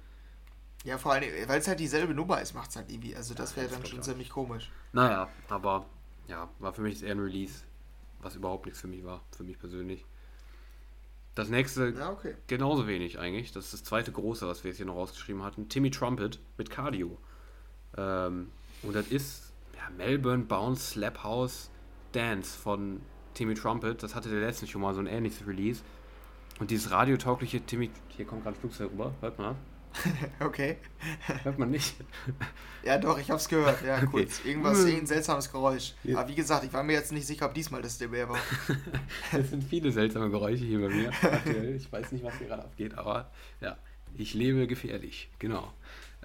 [0.84, 3.14] Ja, vor allem, weil es halt dieselbe Nummer ist, macht es halt irgendwie.
[3.14, 4.04] Also das Ja, wäre dann schon auch.
[4.04, 4.70] ziemlich komisch.
[4.92, 5.86] naja, aber
[6.26, 7.62] ja, war für mich eher ein Release,
[8.20, 10.04] was überhaupt nichts für mich war, für mich persönlich.
[11.36, 12.34] Das nächste Ja, okay.
[12.46, 13.52] Genauso wenig eigentlich.
[13.52, 15.68] Das ist das zweite große, was wir jetzt hier noch rausgeschrieben hatten.
[15.68, 17.18] Timmy Trumpet mit Cardio.
[17.96, 18.50] Ähm,
[18.82, 19.43] und das ist ja,
[19.96, 21.70] Melbourne Bounce Slap House
[22.12, 23.00] Dance von
[23.34, 24.02] Timmy Trumpet.
[24.02, 25.82] Das hatte der letzte schon mal so ein ähnliches Release.
[26.60, 27.90] Und dieses radiotaugliche Timmy.
[28.08, 29.12] Hier kommt gerade ein Flugzeug rüber.
[29.20, 29.56] Hört man
[30.40, 30.76] Okay.
[31.42, 31.94] Hört man nicht?
[32.84, 33.82] Ja, doch, ich hab's gehört.
[33.82, 34.06] Ja, Okay.
[34.10, 34.44] kurz.
[34.44, 34.86] Irgendwas, Mm.
[34.88, 35.94] irgendein seltsames Geräusch.
[36.04, 36.18] Ja.
[36.18, 38.36] Aber wie gesagt, ich war mir jetzt nicht sicher, ob diesmal das der Bär war.
[39.32, 41.10] Es sind viele seltsame Geräusche hier bei mir.
[41.76, 43.30] Ich weiß nicht, was hier gerade abgeht, aber
[43.62, 43.78] ja,
[44.16, 45.30] ich lebe gefährlich.
[45.38, 45.72] Genau.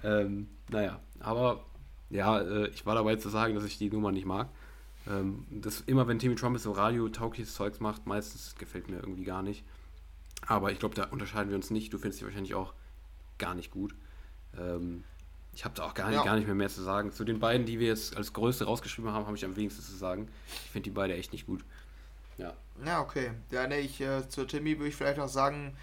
[0.04, 1.64] Ähm, naja, aber
[2.10, 4.48] ja, äh, ich war dabei zu sagen, dass ich die Nummer nicht mag.
[5.08, 9.42] Ähm, das, immer wenn Timmy Trumpet so radiotaugliches Zeugs macht, meistens gefällt mir irgendwie gar
[9.42, 9.64] nicht.
[10.46, 11.92] Aber ich glaube, da unterscheiden wir uns nicht.
[11.92, 12.74] Du findest die wahrscheinlich auch
[13.38, 13.94] gar nicht gut.
[14.58, 15.04] Ähm,
[15.52, 16.24] ich habe da auch gar nicht, Ja.
[16.24, 17.12] gar nicht mehr mehr zu sagen.
[17.12, 19.94] Zu den beiden, die wir jetzt als größte rausgeschrieben haben, habe ich am wenigsten zu
[19.96, 20.28] sagen.
[20.64, 21.64] Ich finde die beide echt nicht gut.
[22.38, 22.54] Ja.
[22.84, 23.32] Ja, okay.
[23.50, 25.76] Ja, ne, ich, äh, zu Timmy würde ich vielleicht noch sagen,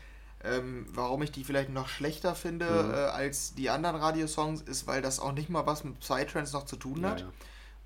[0.49, 2.91] ähm, warum ich die vielleicht noch schlechter finde Mhm.
[2.91, 6.65] äh, als die anderen Radiosongs, ist, weil das auch nicht mal was mit Psytrance noch
[6.65, 7.21] zu tun Ja, hat.
[7.21, 7.27] ja.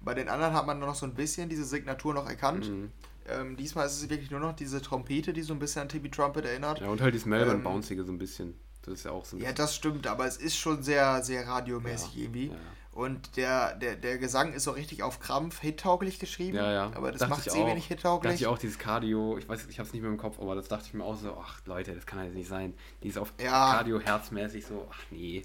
[0.01, 2.69] Bei den anderen hat man noch so ein bisschen diese Signatur noch erkannt.
[2.69, 2.91] Mhm.
[3.29, 6.09] Ähm, diesmal ist es wirklich nur noch diese Trompete, die so ein bisschen an Timmy
[6.09, 6.81] Trumpet erinnert.
[6.81, 8.55] Ja, und halt dieses Melbourne Ähm, so ein bisschen.
[8.81, 11.47] Das ist ja auch so ein Ja, das stimmt, aber es ist schon sehr, sehr
[11.47, 12.51] radiomäßig Ja, irgendwie.
[12.93, 16.57] Und der, der, der Gesang ist so richtig auf Krampf hittauglich geschrieben.
[16.57, 16.91] Ja, ja.
[16.93, 17.67] Aber das Dachte macht eh auch.
[17.67, 18.41] wenig Da dachte hittauglich.
[18.41, 20.67] ich auch dieses Cardio, ich weiß, ich habe es nicht mehr im Kopf, aber das
[20.67, 22.73] dachte ich mir auch so, ach Leute, das kann ja jetzt nicht sein.
[23.01, 23.75] Die ist auf Ja.
[23.75, 25.43] Cardio herzmäßig so, ach nee.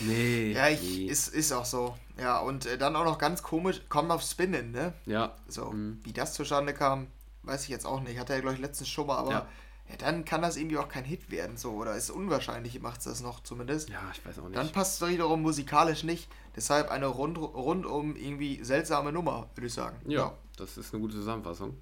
[0.00, 0.52] Nee.
[0.52, 1.06] Ja, ich, nee.
[1.06, 1.96] Ist, ist auch so.
[2.18, 4.92] Ja, und äh, dann auch noch ganz komisch, kommen auf Spinnen, ne?
[5.06, 5.34] Ja.
[5.48, 6.00] So, mhm.
[6.04, 7.06] wie das zustande kam,
[7.44, 8.18] weiß ich jetzt auch nicht.
[8.18, 9.46] Hatte er, glaube ich, letztens schon mal, aber ja.
[9.88, 9.96] ja.
[9.96, 11.72] dann kann das irgendwie auch kein Hit werden, so.
[11.72, 13.88] Oder ist unwahrscheinlich, macht es das noch zumindest.
[13.88, 14.56] Ja, ich weiß auch nicht.
[14.56, 16.28] Dann passt es doch wiederum musikalisch nicht.
[16.54, 19.96] Deshalb eine rund, rundum irgendwie seltsame Nummer, würde ich sagen.
[20.06, 21.76] Ja, ja, das ist eine gute Zusammenfassung.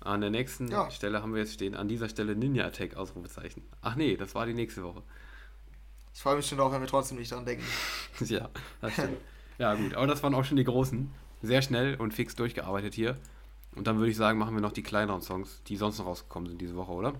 [0.00, 0.90] An der nächsten ja.
[0.90, 3.62] Stelle haben wir jetzt stehen, an dieser Stelle Ninja Attack, Ausrufezeichen.
[3.82, 5.02] Ach nee, das war die nächste Woche.
[6.14, 7.64] Ich freue mich schon auch, wenn wir trotzdem nicht dran denken.
[8.24, 8.48] ja,
[8.80, 9.18] das stimmt.
[9.58, 11.10] ja, gut, aber das waren auch schon die großen.
[11.42, 13.16] Sehr schnell und fix durchgearbeitet hier.
[13.74, 16.48] Und dann würde ich sagen, machen wir noch die kleineren Songs, die sonst noch rausgekommen
[16.48, 17.12] sind diese Woche, oder?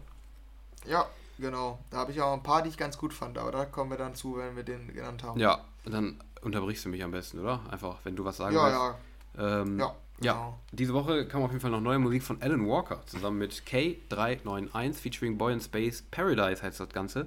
[0.87, 1.07] Ja,
[1.39, 1.79] genau.
[1.91, 3.99] Da habe ich auch ein paar, die ich ganz gut fand, aber da kommen wir
[3.99, 5.39] dann zu, wenn wir den genannt haben.
[5.39, 7.61] Ja, dann unterbrichst du mich am besten, oder?
[7.71, 9.39] Einfach, wenn du was sagen ja, willst.
[9.39, 9.95] Ja, ähm, ja.
[10.23, 10.59] Ja, genau.
[10.73, 14.95] diese Woche kam auf jeden Fall noch neue Musik von Alan Walker zusammen mit K391
[14.95, 17.27] featuring Boy in Space Paradise heißt das Ganze.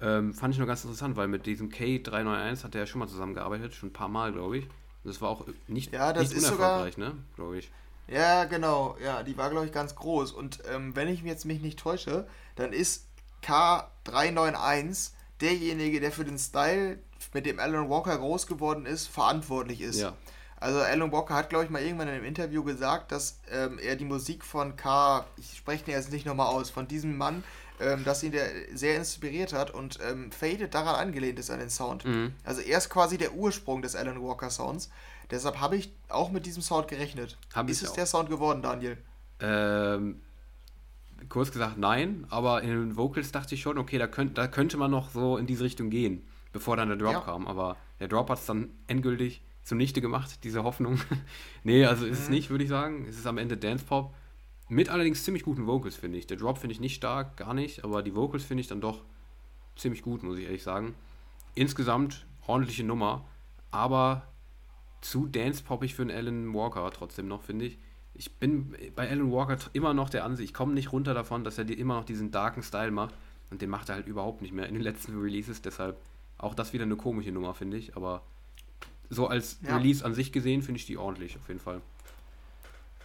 [0.00, 3.08] Ähm, fand ich nur ganz interessant, weil mit diesem K391 hat er ja schon mal
[3.08, 4.64] zusammengearbeitet, schon ein paar Mal, glaube ich.
[4.64, 7.16] Und das war auch nicht, ja, das nicht ist unerfolgreich, sogar, ne?
[7.36, 7.70] Glaube ich.
[8.08, 8.96] Ja, genau.
[9.02, 10.32] Ja, die war, glaube ich, ganz groß.
[10.32, 13.06] Und ähm, wenn ich jetzt mich nicht täusche, dann ist
[13.44, 15.10] K391
[15.42, 16.98] derjenige, der für den Style,
[17.34, 20.00] mit dem Alan Walker groß geworden ist, verantwortlich ist.
[20.00, 20.14] Ja.
[20.62, 23.96] Also Alan Walker hat, glaube ich, mal irgendwann in einem Interview gesagt, dass ähm, er
[23.96, 27.42] die Musik von K, ich spreche ihn jetzt nicht nochmal aus, von diesem Mann,
[27.80, 31.70] ähm, dass ihn der sehr inspiriert hat und ähm, Faded daran angelehnt ist an den
[31.70, 32.04] Sound.
[32.04, 32.32] Mhm.
[32.44, 34.88] Also er ist quasi der Ursprung des Alan Walker Sounds.
[35.32, 37.38] Deshalb habe ich auch mit diesem Sound gerechnet.
[37.54, 37.94] Hab ist es auch.
[37.94, 38.98] der Sound geworden, Daniel?
[39.40, 40.20] Ähm,
[41.28, 44.76] kurz gesagt nein, aber in den Vocals dachte ich schon, okay, da, könnt, da könnte
[44.76, 47.20] man noch so in diese Richtung gehen, bevor dann der Drop ja.
[47.20, 47.46] kam.
[47.46, 51.00] Aber der Drop hat es dann endgültig zunichte gemacht, diese Hoffnung.
[51.64, 52.24] nee, also ist mhm.
[52.24, 53.06] es nicht, würde ich sagen.
[53.08, 54.14] Es ist am Ende Dance Pop.
[54.68, 56.26] Mit allerdings ziemlich guten Vocals, finde ich.
[56.26, 59.02] Der Drop finde ich nicht stark, gar nicht, aber die Vocals finde ich dann doch
[59.76, 60.94] ziemlich gut, muss ich ehrlich sagen.
[61.54, 63.24] Insgesamt ordentliche Nummer,
[63.70, 64.26] aber
[65.00, 67.78] zu dance-poppig für einen Alan Walker trotzdem noch, finde ich.
[68.14, 71.58] Ich bin bei Alan Walker immer noch der Ansicht, ich komme nicht runter davon, dass
[71.58, 73.14] er dir immer noch diesen darken Style macht.
[73.50, 75.62] Und den macht er halt überhaupt nicht mehr in den letzten Releases.
[75.62, 75.96] Deshalb
[76.38, 77.96] auch das wieder eine komische Nummer, finde ich.
[77.96, 78.22] Aber
[79.10, 79.76] so als ja.
[79.76, 81.80] Release an sich gesehen finde ich die ordentlich, auf jeden Fall.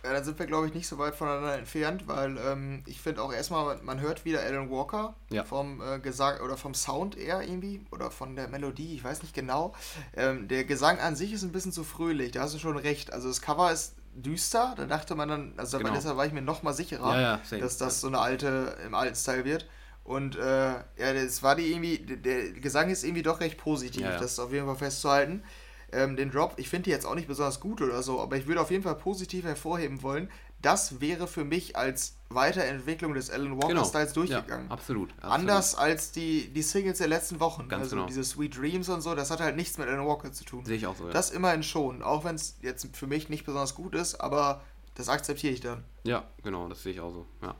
[0.04, 3.22] Ja, dann sind wir, glaube ich, nicht so weit voneinander entfernt, weil ähm, ich finde
[3.22, 5.44] auch erstmal, man hört wieder Alan Walker ja.
[5.44, 9.34] vom äh, Gesang oder vom Sound eher irgendwie oder von der Melodie, ich weiß nicht
[9.34, 9.74] genau.
[10.16, 13.12] Ähm, der Gesang an sich ist ein bisschen zu frühlich, da hast du schon recht.
[13.12, 15.94] Also das Cover ist düster, da dachte man dann, also genau.
[15.94, 19.16] deshalb war ich mir noch mal sicherer, ja, dass das so eine alte, im alten
[19.16, 19.68] Style wird.
[20.04, 24.34] Und äh, ja, das war die irgendwie, der Gesang ist irgendwie doch recht positiv, das
[24.34, 25.44] ist auf jeden Fall festzuhalten
[25.92, 26.54] ähm, den Drop.
[26.58, 28.84] Ich finde die jetzt auch nicht besonders gut oder so, aber ich würde auf jeden
[28.84, 30.30] Fall positiv hervorheben wollen.
[30.62, 33.86] Das wäre für mich als Weiterentwicklung des Alan Walker genau.
[33.86, 34.68] Styles durchgegangen.
[34.68, 37.70] Ja, absolut, absolut, Anders als die, die Singles der letzten Wochen.
[37.70, 38.08] Ganz also genau.
[38.08, 40.66] diese Sweet Dreams und so, das hat halt nichts mit Alan Walker zu tun.
[40.66, 41.08] Sehe ich auch so.
[41.08, 41.14] Ja.
[41.14, 44.62] Das immerhin schon, auch wenn es jetzt für mich nicht besonders gut ist, aber
[44.96, 45.84] das akzeptiere ich dann.
[46.04, 47.26] Ja, genau, das sehe ich auch so.
[47.42, 47.56] Ja.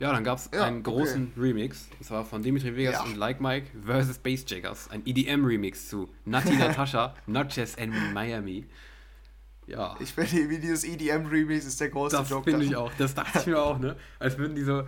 [0.00, 1.40] Ja, dann gab es ja, einen großen okay.
[1.40, 1.88] Remix.
[1.98, 4.90] Und zwar von Dimitri Vegas und Like Mike versus Bassjackers.
[4.90, 8.66] Ein EDM-Remix zu Nati Natasha, Not Just in Miami.
[9.66, 9.96] Ja.
[10.00, 12.50] Ich finde, wie dieses EDM-Remix ist der große das Joke.
[12.50, 12.92] Das finde ich auch.
[12.98, 13.96] Das dachte ich mir auch, ne?
[14.18, 14.86] Als würden die so, äh,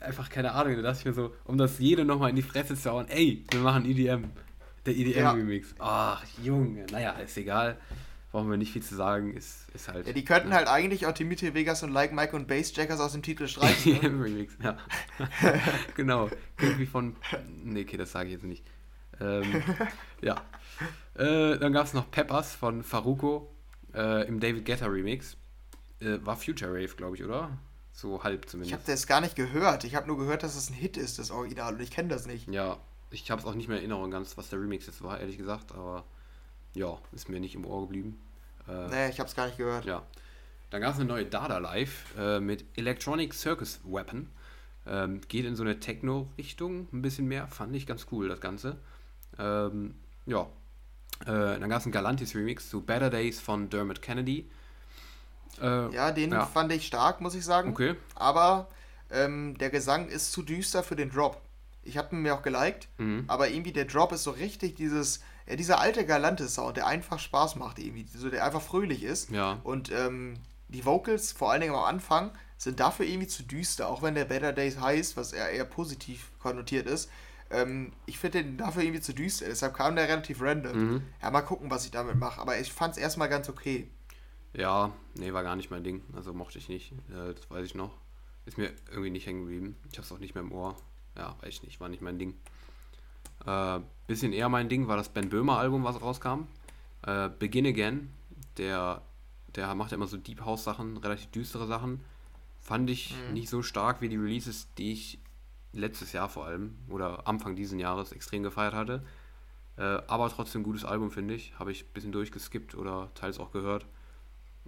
[0.00, 2.76] einfach keine Ahnung, da dachte ich mir so, um das jede nochmal in die Fresse
[2.76, 4.30] zu hauen, ey, wir machen EDM.
[4.86, 5.70] Der EDM-Remix.
[5.70, 5.76] Ja.
[6.20, 7.78] Ach, Junge, naja, ist egal
[8.34, 10.08] brauchen wir nicht viel zu sagen, ist, ist halt.
[10.08, 10.56] Ja, die könnten ja.
[10.56, 13.94] halt eigentlich auch Dimitri Vegas und Like Mike und Bassjackers aus dem Titel streichen.
[14.02, 14.24] Ne?
[14.24, 14.76] Remix, ja.
[15.96, 16.28] genau.
[16.60, 17.14] Irgendwie von.
[17.62, 18.66] Nee, okay, das sage ich jetzt nicht.
[19.20, 19.62] Ähm,
[20.20, 20.42] ja.
[21.14, 23.53] Äh, dann gab es noch Peppers von Faruko
[23.94, 25.36] äh, im David Guetta Remix.
[26.00, 27.50] Äh, war Future Rave, glaube ich, oder?
[27.92, 28.70] So halb zumindest.
[28.70, 29.84] Ich habe das gar nicht gehört.
[29.84, 31.74] Ich habe nur gehört, dass es ein Hit ist, das Original.
[31.74, 32.48] Und ich kenne das nicht.
[32.48, 32.78] Ja,
[33.10, 35.38] ich habe es auch nicht mehr in Erinnerung ganz, was der Remix jetzt war, ehrlich
[35.38, 35.72] gesagt.
[35.72, 36.04] Aber
[36.74, 38.18] ja, ist mir nicht im Ohr geblieben.
[38.68, 39.84] Äh, nee, ich hab's gar nicht gehört.
[39.84, 40.02] Ja.
[40.70, 44.28] Dann gab es eine neue Dada Live äh, mit Electronic Circus Weapon.
[44.86, 47.46] Ähm, geht in so eine Techno-Richtung ein bisschen mehr.
[47.46, 48.76] Fand ich ganz cool, das Ganze.
[49.38, 49.94] Ähm,
[50.26, 50.48] ja.
[51.22, 54.50] Äh, dann gab es einen Galantis Remix zu Better Days von Dermot Kennedy.
[55.60, 56.46] Äh, ja, den ja.
[56.46, 57.70] fand ich stark, muss ich sagen.
[57.70, 57.94] Okay.
[58.14, 58.68] Aber
[59.10, 61.40] ähm, der Gesang ist zu düster für den Drop.
[61.82, 63.24] Ich habe ihn mir auch geliked, mhm.
[63.28, 67.18] aber irgendwie der Drop ist so richtig dieses ja, dieser alte galante Sound, der einfach
[67.18, 69.30] Spaß macht irgendwie, so der einfach fröhlich ist.
[69.30, 69.60] Ja.
[69.62, 70.34] Und ähm,
[70.68, 74.24] die Vocals, vor allen Dingen am Anfang, sind dafür irgendwie zu düster, auch wenn der
[74.24, 77.10] Better Days heißt, was eher, eher positiv konnotiert ist.
[77.54, 80.76] Ähm, ich finde den dafür irgendwie zu düster, deshalb kam der relativ random.
[80.94, 81.02] Mhm.
[81.22, 82.40] Ja, mal gucken, was ich damit mache.
[82.40, 83.88] Aber ich fand es erstmal ganz okay.
[84.52, 86.02] Ja, nee, war gar nicht mein Ding.
[86.14, 86.92] Also mochte ich nicht.
[87.10, 87.92] Äh, das weiß ich noch.
[88.46, 89.76] Ist mir irgendwie nicht hängen geblieben.
[89.90, 90.76] Ich habe es auch nicht mehr im Ohr.
[91.16, 92.34] Ja, weiß ich nicht, war nicht mein Ding.
[93.46, 96.46] Äh, bisschen eher mein Ding war das Ben Böhmer Album, was rauskam.
[97.06, 98.10] Äh, Begin Again,
[98.58, 99.02] der,
[99.54, 102.00] der macht ja immer so Deep House Sachen, relativ düstere Sachen.
[102.60, 103.34] Fand ich Mhm.
[103.34, 105.18] nicht so stark wie die Releases, die ich
[105.74, 109.04] letztes Jahr vor allem oder Anfang diesen Jahres extrem gefeiert hatte.
[109.76, 111.58] Äh, aber trotzdem gutes Album, finde ich.
[111.58, 113.86] Habe ich ein bisschen durchgeskippt oder teils auch gehört.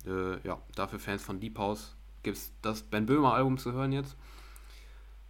[0.05, 3.93] Äh, ja, dafür Fans von Deep House gibt es das Ben Böhmer Album zu hören
[3.93, 4.17] jetzt.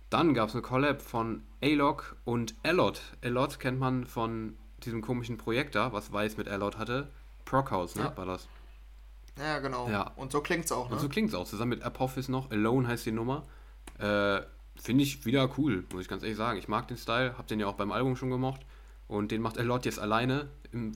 [0.08, 3.02] Dann gab es eine Collab von A-Log und Elot.
[3.20, 7.10] Elot kennt man von diesem komischen Projekt da, was Weiß mit Elot hatte.
[7.44, 8.04] Prockhouse, ne?
[8.04, 8.16] Ja.
[8.16, 8.48] War das.
[9.38, 9.88] Ja, genau.
[9.90, 10.12] Ja.
[10.16, 10.94] Und so klingt's auch, ne?
[10.94, 11.46] Und so klingt es auch.
[11.46, 12.50] Zusammen mit Apophis noch.
[12.50, 13.44] Alone heißt die Nummer.
[13.98, 14.40] Äh,
[14.82, 16.58] Finde ich wieder cool, muss ich ganz ehrlich sagen.
[16.58, 18.60] Ich mag den Style, hab den ja auch beim Album schon gemocht.
[19.08, 20.48] Und den macht Elot jetzt alleine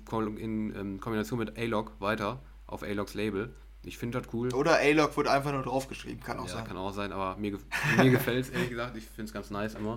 [0.04, 3.54] Ko- in, ähm, Kombination mit A-Log weiter auf A-Logs Label.
[3.82, 4.52] Ich finde das cool.
[4.52, 6.64] Oder A-Log wird einfach nur draufgeschrieben, kann auch ja, sein.
[6.66, 7.58] kann auch sein, aber mir,
[7.96, 8.96] mir gefällt es ehrlich gesagt.
[8.96, 9.96] Ich finde es ganz nice immer.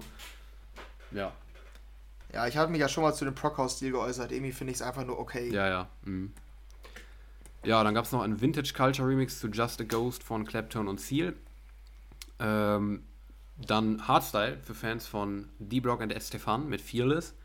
[1.11, 1.33] Ja,
[2.31, 4.31] Ja, ich hatte mich ja schon mal zu dem Prockhouse-Stil geäußert.
[4.31, 5.49] Irgendwie finde ich es einfach nur okay.
[5.51, 5.89] ja, ja.
[6.05, 6.31] Mhm.
[7.65, 10.87] Ja, dann gab es noch einen Vintage Culture Remix zu Just a Ghost von Clapton
[10.87, 11.33] und Seal.
[12.39, 13.03] Ähm,
[13.57, 17.35] dann Hardstyle für Fans von D-Block und Estefan mit Fearless.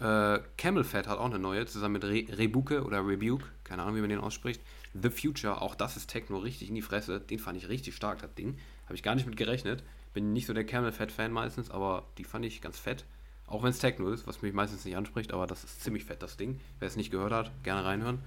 [0.00, 3.96] Äh, Camel Fat hat auch eine neue, zusammen mit Re Rebuke oder Rebuke, keine Ahnung,
[3.96, 4.60] wie man den ausspricht.
[4.94, 7.20] The Future, auch das ist Techno, richtig in die Fresse.
[7.20, 8.58] Den fand ich richtig stark, das Ding.
[8.86, 9.82] Habe ich gar nicht mit gerechnet.
[10.14, 13.04] Bin nicht so der Camel Fat Fan meistens, aber die fand ich ganz fett.
[13.46, 16.22] Auch wenn es Techno ist, was mich meistens nicht anspricht, aber das ist ziemlich fett,
[16.22, 16.60] das Ding.
[16.78, 18.18] Wer es nicht gehört hat, gerne reinhören.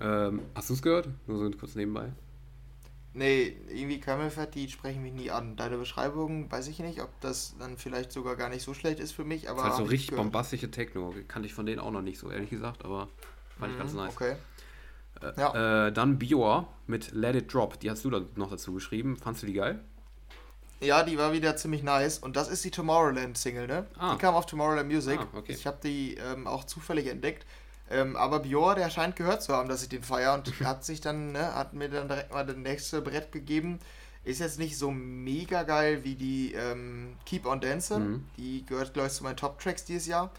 [0.00, 1.08] Ähm, hast du es gehört?
[1.26, 2.12] Nur so kurz nebenbei.
[3.18, 5.56] Nee, irgendwie Camelfat, die sprechen mich nie an.
[5.56, 9.10] Deine Beschreibung, weiß ich nicht, ob das dann vielleicht sogar gar nicht so schlecht ist
[9.12, 9.62] für mich, aber.
[9.62, 10.24] Das ist halt so richtig gehört.
[10.26, 11.12] bombastische Techno.
[11.26, 13.08] Kannte ich von denen auch noch nicht so, ehrlich gesagt, aber
[13.58, 14.14] fand ich ganz Mhm, nice.
[14.14, 14.36] Okay.
[15.20, 15.86] Äh, Ja.
[15.88, 17.80] äh, dann Bior mit Let It Drop.
[17.80, 19.16] Die hast du da noch dazu geschrieben.
[19.16, 19.82] Fandst du die geil?
[20.80, 22.18] Ja, die war wieder ziemlich nice.
[22.20, 23.86] Und das ist die Tomorrowland-Single, ne?
[23.98, 24.12] Ah.
[24.12, 25.18] Die kam auf Tomorrowland Music.
[25.18, 25.52] Ah, okay.
[25.54, 27.44] Ich habe die ähm, auch zufällig entdeckt.
[27.90, 31.00] Ähm, aber Bjor, der scheint gehört zu haben, dass ich den feier und hat sich
[31.00, 33.78] dann, ne, hat mir dann direkt mal das nächste Brett gegeben.
[34.24, 37.98] Ist jetzt nicht so mega geil wie die ähm, Keep on Dancing.
[38.08, 38.24] Mhm.
[38.36, 40.30] Die gehört, glaube ich, zu meinen Top-Tracks dieses Jahr.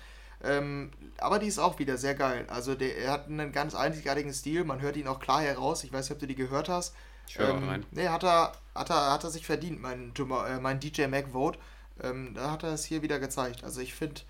[0.43, 2.45] Ähm, aber die ist auch wieder sehr geil.
[2.49, 4.63] Also der, er hat einen ganz einzigartigen Stil.
[4.63, 5.83] Man hört ihn auch klar heraus.
[5.83, 6.93] Ich weiß nicht, ob du die gehört hast.
[7.27, 7.85] Ich höre Ähm, rein.
[7.91, 11.57] nee, hat er, hat er, hat er sich verdient, mein, äh, mein DJ Mac Vote.
[12.01, 13.63] Ähm, da hat er es hier wieder gezeigt.
[13.63, 14.21] Also ich finde,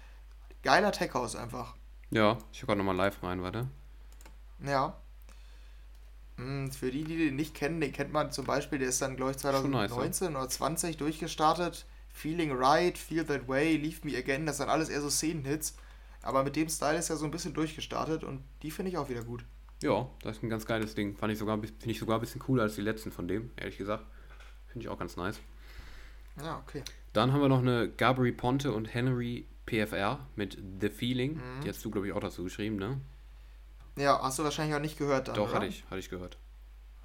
[0.63, 1.75] geiler Tech House einfach.
[2.11, 3.67] Ja, ich höre gerade nochmal live rein, warte.
[4.65, 4.97] Ja.
[6.37, 9.15] Hm, Für die, die den nicht kennen, den kennt man zum Beispiel, der ist dann,
[9.15, 11.85] glaube ich, Schon nice, 2019 oder 20 durchgestartet.
[12.11, 15.75] Feeling Right, Feel That Way, Leave Me Again, das sind alles eher so Szenenhits.
[16.21, 19.09] Aber mit dem Style ist er so ein bisschen durchgestartet und die finde ich auch
[19.09, 19.45] wieder gut.
[19.81, 21.15] Ja, das ist ein ganz geiles Ding.
[21.15, 23.77] Fand ich sogar, finde ich sogar ein bisschen cooler als die letzten von dem, ehrlich
[23.77, 24.03] gesagt.
[24.67, 25.39] Finde ich auch ganz nice.
[26.43, 26.83] Ja, okay.
[27.13, 31.35] Dann haben wir noch eine Gabri Ponte und Henry PFR mit The Feeling.
[31.35, 31.61] Mhm.
[31.63, 32.99] Die hast du, glaube ich, auch dazu geschrieben, ne?
[33.97, 35.53] Ja, hast du wahrscheinlich auch nicht gehört dann, Doch, oder?
[35.53, 36.37] hatte ich, hatte ich gehört.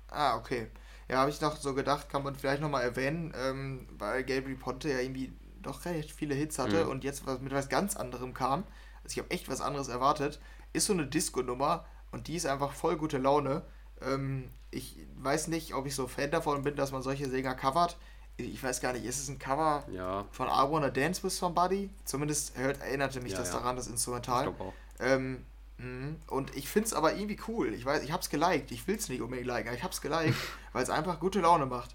[0.08, 0.68] Ah, okay.
[1.08, 4.90] Ja, habe ich noch so gedacht, kann man vielleicht nochmal erwähnen, ähm, weil Gabriel Ponte
[4.90, 6.90] ja irgendwie doch recht viele Hits hatte Mhm.
[6.90, 8.64] und jetzt was mit was ganz anderem kam.
[9.02, 10.40] Also ich habe echt was anderes erwartet.
[10.72, 13.62] Ist so eine Disco-Nummer und die ist einfach voll gute Laune.
[14.00, 17.96] Ähm, ich weiß nicht, ob ich so Fan davon bin, dass man solche Sänger covert.
[18.36, 21.90] Ich weiß gar nicht, ist es ein Cover Ja, von I Wanna Dance with Somebody?
[22.04, 23.58] Zumindest hört, erinnerte mich Ja, das ja.
[23.58, 24.44] daran, das ich Instrumental.
[24.44, 24.72] glaube auch.
[24.98, 25.44] Ähm,
[25.78, 26.16] mhm.
[26.28, 27.72] und ich finde es aber irgendwie cool.
[27.74, 28.72] Ich weiß, ich hab's geliked.
[28.72, 30.34] Ich will es nicht unbedingt liken, aber ich hab's geliked,
[30.72, 31.94] weil es einfach gute Laune macht.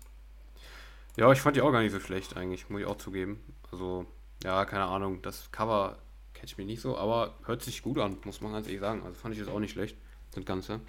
[1.17, 3.43] Ja, ich fand die auch gar nicht so schlecht, eigentlich, muss ich auch zugeben.
[3.71, 4.05] Also,
[4.43, 5.97] ja, keine Ahnung, das Cover
[6.33, 9.03] catcht mich nicht so, aber hört sich gut an, muss man ganz ehrlich sagen.
[9.03, 9.97] Also fand ich das auch nicht schlecht,
[10.31, 10.79] das Ganze.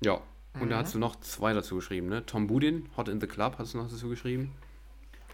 [0.00, 0.22] Ja,
[0.60, 0.80] und da Mhm.
[0.84, 2.24] hast du noch zwei dazu geschrieben, ne?
[2.26, 4.52] Tom Budin, Hot in the Club, hast du noch dazu geschrieben?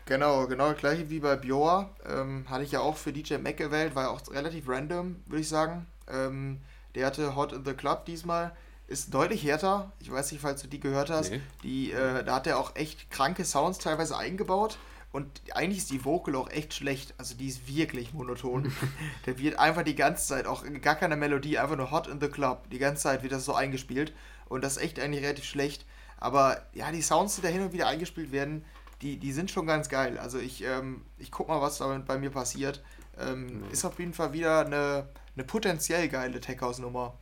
[0.07, 1.91] Genau, genau das gleiche wie bei Bioa.
[2.09, 5.41] Ähm, hatte ich ja auch für DJ Mac gewählt, war ja auch relativ random, würde
[5.43, 5.87] ich sagen.
[6.09, 6.59] Ähm,
[6.95, 8.53] der hatte Hot in the Club diesmal.
[8.89, 9.93] Ist deutlich härter.
[10.01, 11.31] Ich weiß nicht, falls du die gehört hast.
[11.31, 11.41] Nee.
[11.62, 14.79] Die, äh, da hat er auch echt kranke Sounds teilweise eingebaut.
[15.12, 17.14] Und eigentlich ist die Vocal auch echt schlecht.
[17.18, 18.73] Also die ist wirklich monoton.
[19.27, 22.29] der wird einfach die ganze Zeit, auch gar keine Melodie, einfach nur Hot in the
[22.29, 22.68] Club.
[22.71, 24.12] Die ganze Zeit wird das so eingespielt.
[24.51, 25.87] Und das ist echt eigentlich relativ schlecht.
[26.19, 28.65] Aber ja, die Sounds, die da hin und wieder eingespielt werden,
[29.01, 30.19] die, die sind schon ganz geil.
[30.19, 32.83] Also ich, ähm, ich guck mal, was damit bei mir passiert.
[33.19, 33.71] Ähm, Mhm.
[33.71, 37.15] Ist auf jeden Fall wieder eine, eine potenziell geile Tech House Nummer.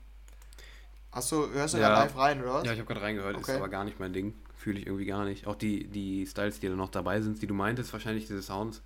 [1.12, 1.90] Hast du, hörst du Ja.
[1.90, 2.64] da live rein, oder?
[2.64, 3.56] Ja, ich habe gerade reingehört, ist Okay.
[3.56, 4.34] aber gar nicht mein Ding.
[4.56, 5.46] Fühle ich irgendwie gar nicht.
[5.46, 8.82] Auch die, die Styles, die da noch dabei sind, die du meintest, wahrscheinlich diese Sounds,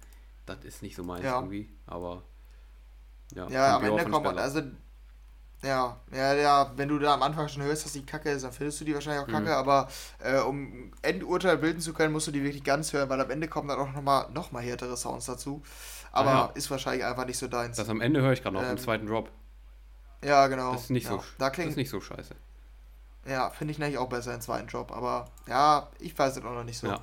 [0.46, 1.36] das ist nicht so meins Ja.
[1.38, 2.22] irgendwie, aber
[3.34, 3.48] ja.
[3.48, 4.62] Ja, am Ende kommt man, also
[5.64, 8.52] Ja, ja, ja, wenn du da am Anfang schon hörst, dass die kacke ist, dann
[8.52, 9.52] findest du die wahrscheinlich auch kacke, mhm.
[9.52, 9.88] aber
[10.18, 13.46] äh, um Endurteil bilden zu können, musst du die wirklich ganz hören, weil am Ende
[13.46, 15.62] kommen dann auch nochmal noch mal härtere Sounds dazu.
[16.10, 16.50] Aber ja.
[16.54, 17.76] ist wahrscheinlich einfach nicht so deins.
[17.76, 19.30] Das am Ende höre ich gerade noch ähm, im zweiten Drop.
[20.24, 20.72] Ja, genau.
[20.72, 21.12] Das ist nicht, ja.
[21.12, 22.34] so, da klingt, das ist nicht so scheiße.
[23.26, 26.54] Ja, finde ich nämlich auch besser im zweiten Drop, aber ja, ich weiß es auch
[26.54, 26.88] noch nicht so.
[26.88, 27.00] Ja.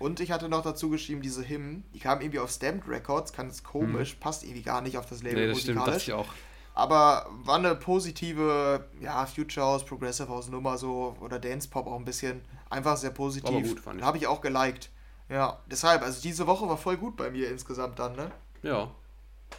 [0.00, 3.62] Und ich hatte noch dazu geschrieben, diese Hymn, die kam irgendwie auf Stamped Records, ganz
[3.62, 4.20] komisch, mhm.
[4.20, 5.82] passt irgendwie gar nicht auf das Label nee, das musikalisch.
[5.82, 6.34] Stimmt, das ich auch.
[6.74, 11.96] Aber war eine positive, ja, Future House, Progressive House Nummer so oder Dance Pop auch
[11.96, 12.40] ein bisschen.
[12.68, 13.52] Einfach sehr positiv.
[13.52, 14.06] War gut, fand ich.
[14.06, 14.90] Habe ich auch geliked.
[15.28, 18.30] Ja, deshalb, also diese Woche war voll gut bei mir insgesamt dann, ne?
[18.62, 18.90] Ja.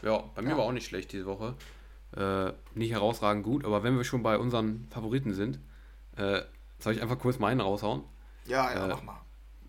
[0.02, 0.58] Ja, bei mir ja.
[0.58, 1.56] war auch nicht schlecht diese Woche.
[2.16, 5.60] Äh, nicht herausragend gut, aber wenn wir schon bei unseren Favoriten sind,
[6.18, 6.42] äh,
[6.80, 8.04] soll ich einfach kurz meinen raushauen?
[8.46, 9.22] Ja, ja, äh, mach mal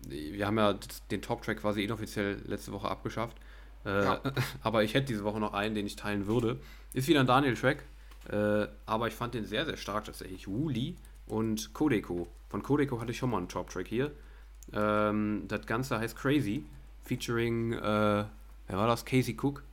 [0.07, 0.75] wir haben ja
[1.11, 3.37] den Top-Track quasi inoffiziell letzte Woche abgeschafft.
[3.85, 4.21] Äh, ja.
[4.61, 6.59] Aber ich hätte diese Woche noch einen, den ich teilen würde.
[6.93, 7.83] Ist wieder ein Daniel-Track,
[8.29, 10.47] äh, aber ich fand den sehr, sehr stark tatsächlich.
[10.47, 12.27] Wooly und Codeco.
[12.49, 14.11] Von Codeco hatte ich schon mal einen Top-Track hier.
[14.71, 16.63] Ähm, das Ganze heißt Crazy,
[17.03, 18.29] featuring, äh, wer
[18.67, 19.05] war das?
[19.05, 19.63] Casey Cook.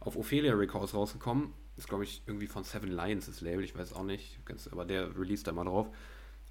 [0.00, 1.52] Auf Ophelia Records rausgekommen.
[1.76, 4.38] Ist, glaube ich, irgendwie von Seven Lions das Label, ich weiß auch nicht.
[4.70, 5.88] Aber der released da mal drauf.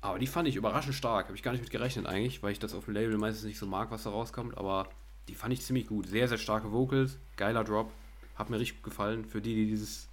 [0.01, 1.27] Aber die fand ich überraschend stark.
[1.27, 3.57] Habe ich gar nicht mit gerechnet eigentlich, weil ich das auf dem Label meistens nicht
[3.57, 4.57] so mag, was da rauskommt.
[4.57, 4.89] Aber
[5.27, 6.07] die fand ich ziemlich gut.
[6.07, 7.91] Sehr, sehr starke Vocals, geiler Drop.
[8.35, 9.25] Hat mir richtig gefallen.
[9.25, 10.09] Für die, die dieses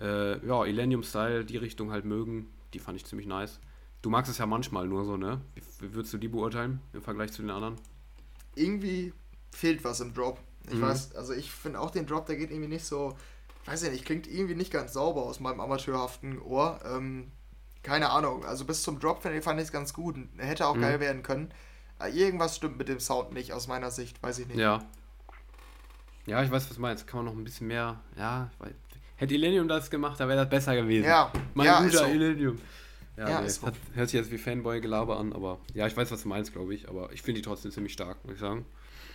[0.00, 3.60] äh, ja, Illenium-Style, die Richtung halt mögen, die fand ich ziemlich nice.
[4.02, 5.40] Du magst es ja manchmal nur so, ne?
[5.80, 7.76] Wie, würdest du die beurteilen im Vergleich zu den anderen?
[8.54, 9.12] Irgendwie
[9.52, 10.38] fehlt was im Drop.
[10.68, 10.82] Ich mhm.
[10.82, 13.16] weiß, also ich finde auch den Drop, der geht irgendwie nicht so,
[13.64, 16.78] weiß ich nicht, klingt irgendwie nicht ganz sauber aus meinem amateurhaften Ohr.
[16.84, 17.32] Ähm,
[17.82, 18.44] keine Ahnung.
[18.44, 20.16] Also bis zum Drop fand ich es ganz gut.
[20.36, 20.82] Hätte auch mhm.
[20.82, 21.50] geil werden können.
[22.00, 24.58] Äh, irgendwas stimmt mit dem Sound nicht, aus meiner Sicht, weiß ich nicht.
[24.58, 24.84] Ja.
[26.26, 27.06] Ja, ich weiß, was du meinst.
[27.06, 28.00] Kann man noch ein bisschen mehr.
[28.16, 28.50] Ja,
[29.16, 31.06] hätte Illenium das gemacht, dann wäre das besser gewesen.
[31.06, 32.04] Ja, mein ja, guter so.
[32.04, 32.58] Illenium.
[33.16, 33.66] Ja, ja nee, so.
[33.66, 36.74] hat, hört sich jetzt wie Fanboy-Gelaber an, aber ja, ich weiß, was du meinst, glaube
[36.74, 36.88] ich.
[36.88, 38.66] Aber ich finde die trotzdem ziemlich stark, muss ich sagen.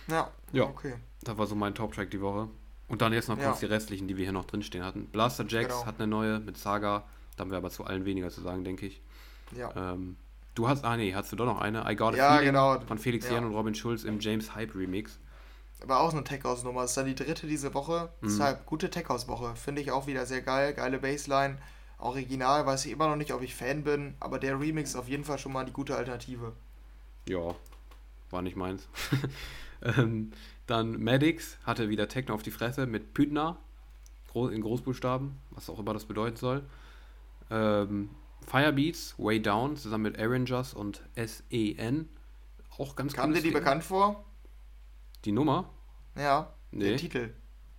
[0.08, 0.64] Ja, ja.
[0.64, 0.94] okay.
[1.22, 2.48] Das war so mein Top-Track die Woche.
[2.88, 3.68] Und dann jetzt noch kurz ja.
[3.68, 5.06] die restlichen, die wir hier noch drinstehen hatten.
[5.06, 5.86] Blaster Jacks genau.
[5.86, 7.04] hat eine neue mit Saga.
[7.36, 9.00] Da haben wir aber zu allen weniger zu sagen, denke ich.
[9.56, 9.92] Ja.
[9.92, 10.16] Ähm,
[10.54, 11.90] du hast, ah nee, hast du doch noch eine?
[11.90, 12.80] I Got a ja, genau.
[12.80, 13.34] von Felix ja.
[13.34, 15.18] Jan und Robin Schulz im James Hype Remix.
[15.82, 16.82] Aber auch eine Tech House Nummer.
[16.82, 18.10] Das ist dann die dritte diese Woche.
[18.20, 18.26] Mhm.
[18.26, 19.56] Deshalb gute Tech House Woche.
[19.56, 20.74] Finde ich auch wieder sehr geil.
[20.74, 21.58] Geile Bassline.
[21.98, 25.08] Original weiß ich immer noch nicht, ob ich Fan bin, aber der Remix ist auf
[25.08, 26.52] jeden Fall schon mal die gute Alternative.
[27.28, 27.54] Ja,
[28.30, 28.88] war nicht meins.
[29.82, 30.32] ähm,
[30.66, 33.56] dann Maddox hatte wieder Techno auf die Fresse mit Pütner
[34.34, 36.64] in Großbuchstaben, was auch immer das bedeuten soll.
[37.50, 38.10] Ähm,
[38.46, 42.08] Firebeats, Way Down, zusammen mit Arrangers und SEN.
[42.78, 43.52] Auch ganz Kam dir die Ding.
[43.52, 44.24] bekannt vor?
[45.24, 45.70] Die Nummer?
[46.16, 46.90] Ja, nee.
[46.90, 47.34] der Titel.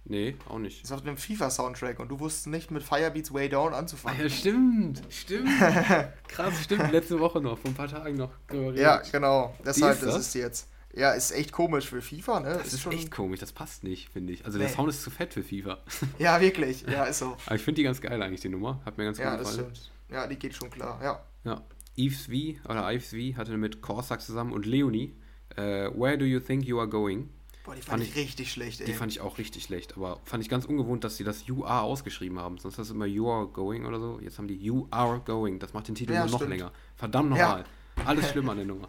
[0.06, 0.84] Nee, auch nicht.
[0.84, 4.20] Das ist auf einem FIFA-Soundtrack und du wusstest nicht mit Firebeats Way Down anzufangen.
[4.20, 5.50] Ah, ja, stimmt, stimmt.
[6.28, 6.92] Krass, stimmt.
[6.92, 8.32] Letzte Woche noch, vor ein paar Tagen noch.
[8.76, 9.56] Ja, genau.
[9.66, 10.18] Deshalb ist, das?
[10.18, 10.70] ist jetzt.
[10.96, 12.50] Ja, ist echt komisch für FIFA, ne?
[12.50, 14.46] Das ist, ist schon echt komisch, das passt nicht, finde ich.
[14.46, 14.66] Also nee.
[14.66, 15.80] der Sound ist zu fett für FIFA.
[16.20, 16.84] Ja, wirklich.
[16.84, 17.36] Ja, ist so.
[17.46, 18.80] Aber ich finde die ganz geil eigentlich, die Nummer.
[18.86, 19.72] Hat mir ganz ja, gut gefallen.
[19.74, 19.92] Stimmt.
[20.14, 21.24] Ja, die geht schon klar, ja.
[21.44, 21.64] Ja.
[21.96, 22.32] Eves V
[22.70, 25.16] oder Ives V hatte mit Corsac zusammen und Leonie
[25.58, 27.30] uh, Where Do You Think You Are Going?
[27.66, 28.86] Boah, die fand, fand ich richtig schlecht, ey.
[28.86, 31.64] Die fand ich auch richtig schlecht, aber fand ich ganz ungewohnt, dass sie das You
[31.64, 32.58] Are ausgeschrieben haben.
[32.58, 34.20] Sonst ist das immer You Are Going oder so.
[34.22, 35.60] Jetzt haben die You Are Going.
[35.60, 36.72] Das macht den Titel ja, nur noch länger.
[36.96, 37.64] Verdammt nochmal.
[37.98, 38.06] Ja.
[38.06, 38.88] Alles schlimm an der Nummer.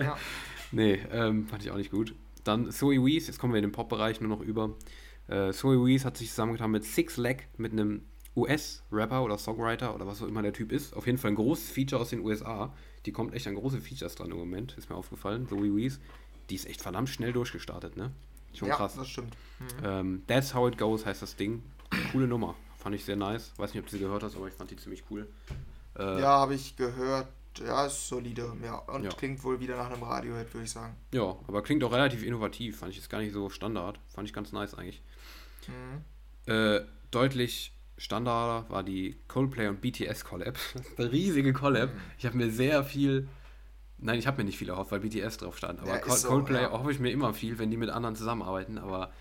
[0.00, 0.16] ja.
[0.72, 2.16] Nee, ähm, fand ich auch nicht gut.
[2.42, 4.74] Dann Zoe Wees, jetzt kommen wir in den Pop-Bereich nur noch über.
[5.28, 8.02] Äh, Zoe Wees hat sich zusammengetan mit Six Leg, mit einem
[8.36, 10.94] US-Rapper oder Songwriter oder was auch immer der Typ ist.
[10.94, 12.74] Auf jeden Fall ein großes Feature aus den USA.
[13.06, 15.48] Die kommt echt an große Features dran im Moment, ist mir aufgefallen.
[15.48, 16.00] Zoe Wees,
[16.50, 18.10] die ist echt verdammt schnell durchgestartet, ne?
[18.54, 18.94] Schon ja, krass.
[18.96, 19.36] das stimmt.
[19.58, 19.84] Mhm.
[19.84, 21.62] Ähm, That's How It Goes heißt das Ding.
[22.12, 22.54] Coole Nummer.
[22.78, 23.52] Fand ich sehr nice.
[23.56, 25.26] Weiß nicht, ob du sie gehört hast, aber ich fand die ziemlich cool.
[25.98, 27.28] Äh, ja, habe ich gehört.
[27.58, 28.52] Ja, ist solide.
[28.64, 29.10] Ja, und ja.
[29.10, 30.94] klingt wohl wieder nach einem Radiohead, würde ich sagen.
[31.12, 32.78] Ja, aber klingt auch relativ innovativ.
[32.78, 34.00] Fand ich jetzt gar nicht so Standard.
[34.08, 35.02] Fand ich ganz nice eigentlich.
[35.68, 36.52] Mhm.
[36.52, 36.80] Äh,
[37.10, 40.56] deutlich Standard war die Coldplay und BTS Collab.
[40.98, 41.92] eine riesige Collab.
[41.92, 42.00] Mhm.
[42.18, 43.28] Ich habe mir sehr viel.
[43.98, 45.80] Nein, ich habe mir nicht viel erhofft, weil BTS drauf stand.
[45.80, 46.70] Aber ja, so, Coldplay ja.
[46.72, 48.78] hoffe ich mir immer viel, wenn die mit anderen zusammenarbeiten.
[48.78, 49.12] Aber.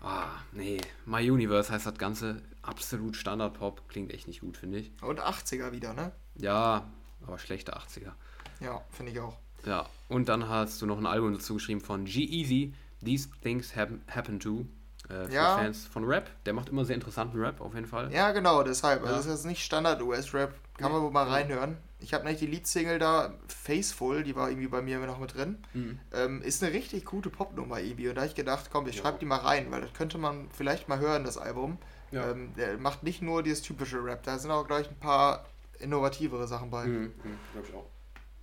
[0.00, 0.78] Ah, nee.
[1.06, 2.42] My Universe heißt das Ganze.
[2.62, 3.88] Absolut Standard-Pop.
[3.88, 4.90] Klingt echt nicht gut, finde ich.
[5.00, 6.12] Und 80er wieder, ne?
[6.34, 6.90] Ja,
[7.22, 8.12] aber schlechte 80er.
[8.60, 9.38] Ja, finde ich auch.
[9.64, 14.02] Ja, und dann hast du noch ein Album dazu geschrieben von G-Eazy, These Things Happen,
[14.08, 14.66] happen To.
[15.08, 15.56] Äh, für ja.
[15.56, 16.30] Fans von Rap.
[16.46, 18.12] Der macht immer sehr interessanten Rap, auf jeden Fall.
[18.12, 19.00] Ja, genau, deshalb.
[19.00, 19.06] Ja.
[19.06, 20.54] Also das ist jetzt nicht Standard-US-Rap.
[20.78, 21.76] Kann man wohl mal reinhören.
[22.00, 25.58] Ich habe nämlich die Leadsingle da, Faceful, die war irgendwie bei mir noch mit drin.
[25.72, 25.98] Mhm.
[26.12, 28.08] Ähm, ist eine richtig gute Popnummer irgendwie.
[28.08, 30.48] Und da habe ich gedacht, komm, ich schreibe die mal rein, weil das könnte man
[30.50, 31.78] vielleicht mal hören, das Album.
[32.10, 32.30] Ja.
[32.30, 35.46] Ähm, der macht nicht nur dieses typische Rap, da sind auch gleich ein paar
[35.80, 36.86] innovativere Sachen bei.
[36.86, 37.86] Mhm, mhm glaube ich auch.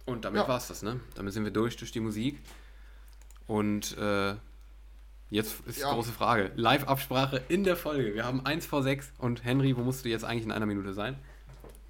[0.05, 0.47] Und damit ja.
[0.47, 0.99] war es das, ne?
[1.16, 2.41] Damit sind wir durch durch die Musik.
[3.47, 4.36] Und äh,
[5.32, 5.89] jetzt ist ja.
[5.89, 6.51] die große Frage.
[6.55, 8.13] Live-Absprache in der Folge.
[8.13, 10.93] Wir haben 1 vor 6 und Henry, wo musst du jetzt eigentlich in einer Minute
[10.93, 11.17] sein?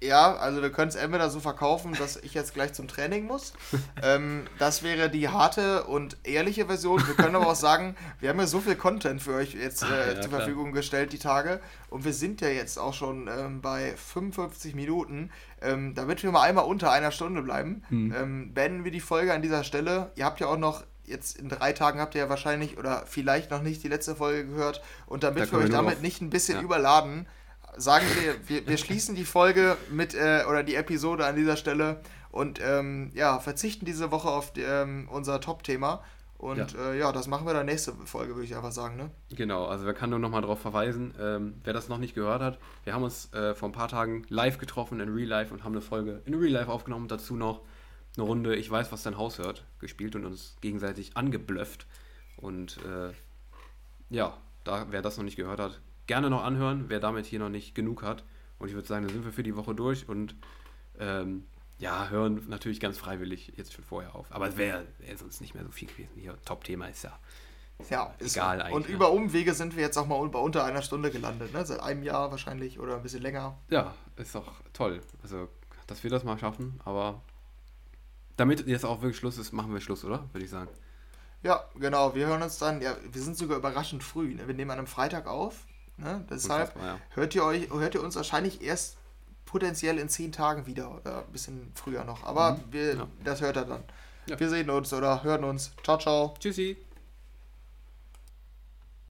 [0.02, 3.52] Ja, also wir können es entweder so verkaufen, dass ich jetzt gleich zum Training muss.
[4.02, 7.06] ähm, das wäre die harte und ehrliche Version.
[7.06, 10.14] Wir können aber auch sagen, wir haben ja so viel Content für euch jetzt äh,
[10.14, 11.60] ja, zur Verfügung gestellt die Tage.
[11.88, 15.30] Und wir sind ja jetzt auch schon ähm, bei 55 Minuten.
[15.60, 18.12] Ähm, damit wir mal einmal unter einer Stunde bleiben, hm.
[18.12, 20.10] ähm, beenden wir die Folge an dieser Stelle.
[20.16, 23.50] Ihr habt ja auch noch jetzt in drei Tagen habt ihr ja wahrscheinlich oder vielleicht
[23.50, 24.82] noch nicht die letzte Folge gehört.
[25.06, 26.02] Und damit da wir euch damit auf.
[26.02, 26.62] nicht ein bisschen ja.
[26.62, 27.26] überladen,
[27.76, 32.00] sagen wir, wir, wir schließen die Folge mit äh, oder die Episode an dieser Stelle
[32.30, 36.02] und ähm, ja, verzichten diese Woche auf die, ähm, unser Top-Thema.
[36.38, 36.90] Und ja.
[36.90, 37.12] Äh, ja.
[37.12, 38.96] das machen wir dann nächste Folge, würde ich einfach sagen.
[38.96, 39.10] Ne?
[39.30, 42.42] Genau, also wir kann nur noch mal darauf verweisen, ähm, wer das noch nicht gehört
[42.42, 45.62] hat, wir haben uns äh, vor ein paar Tagen live getroffen in Real Life und
[45.62, 47.06] haben eine Folge in Real Life aufgenommen.
[47.06, 47.60] Dazu noch
[48.16, 51.86] eine Runde Ich weiß, was dein Haus hört, gespielt und uns gegenseitig angeblöfft.
[52.36, 53.12] Und äh,
[54.10, 57.48] ja, da, wer das noch nicht gehört hat, gerne noch anhören, wer damit hier noch
[57.48, 58.24] nicht genug hat.
[58.58, 60.34] Und ich würde sagen, dann sind wir für die Woche durch und
[60.98, 61.44] ähm,
[61.78, 64.30] ja, hören natürlich ganz freiwillig jetzt schon vorher auf.
[64.30, 66.12] Aber es wäre wär sonst nicht mehr so viel gewesen.
[66.16, 67.18] Hier, Top-Thema ist ja.
[67.90, 68.64] Ja, egal so.
[68.64, 68.74] eigentlich.
[68.74, 68.94] Und ne?
[68.94, 71.66] über Umwege sind wir jetzt auch mal bei unter einer Stunde gelandet, ne?
[71.66, 73.58] Seit einem Jahr wahrscheinlich oder ein bisschen länger.
[73.70, 75.00] Ja, ist doch toll.
[75.22, 75.48] Also,
[75.88, 77.20] dass wir das mal schaffen, aber
[78.36, 80.28] damit jetzt auch wirklich Schluss ist, machen wir Schluss, oder?
[80.32, 80.70] Würde ich sagen.
[81.42, 82.14] Ja, genau.
[82.14, 84.34] Wir hören uns dann, ja, wir sind sogar überraschend früh.
[84.34, 84.46] Ne?
[84.46, 85.66] Wir nehmen an einem Freitag auf.
[85.96, 86.24] Ne?
[86.30, 86.98] Deshalb ja.
[87.10, 88.96] hört, ihr euch, hört ihr uns wahrscheinlich erst
[89.44, 92.24] potenziell in zehn Tagen wieder oder ein bisschen früher noch.
[92.24, 92.60] Aber mhm.
[92.70, 93.08] wir, ja.
[93.24, 93.84] das hört er dann.
[94.26, 94.38] Ja.
[94.38, 95.72] Wir sehen uns oder hören uns.
[95.82, 96.34] Ciao, ciao.
[96.38, 96.76] Tschüssi.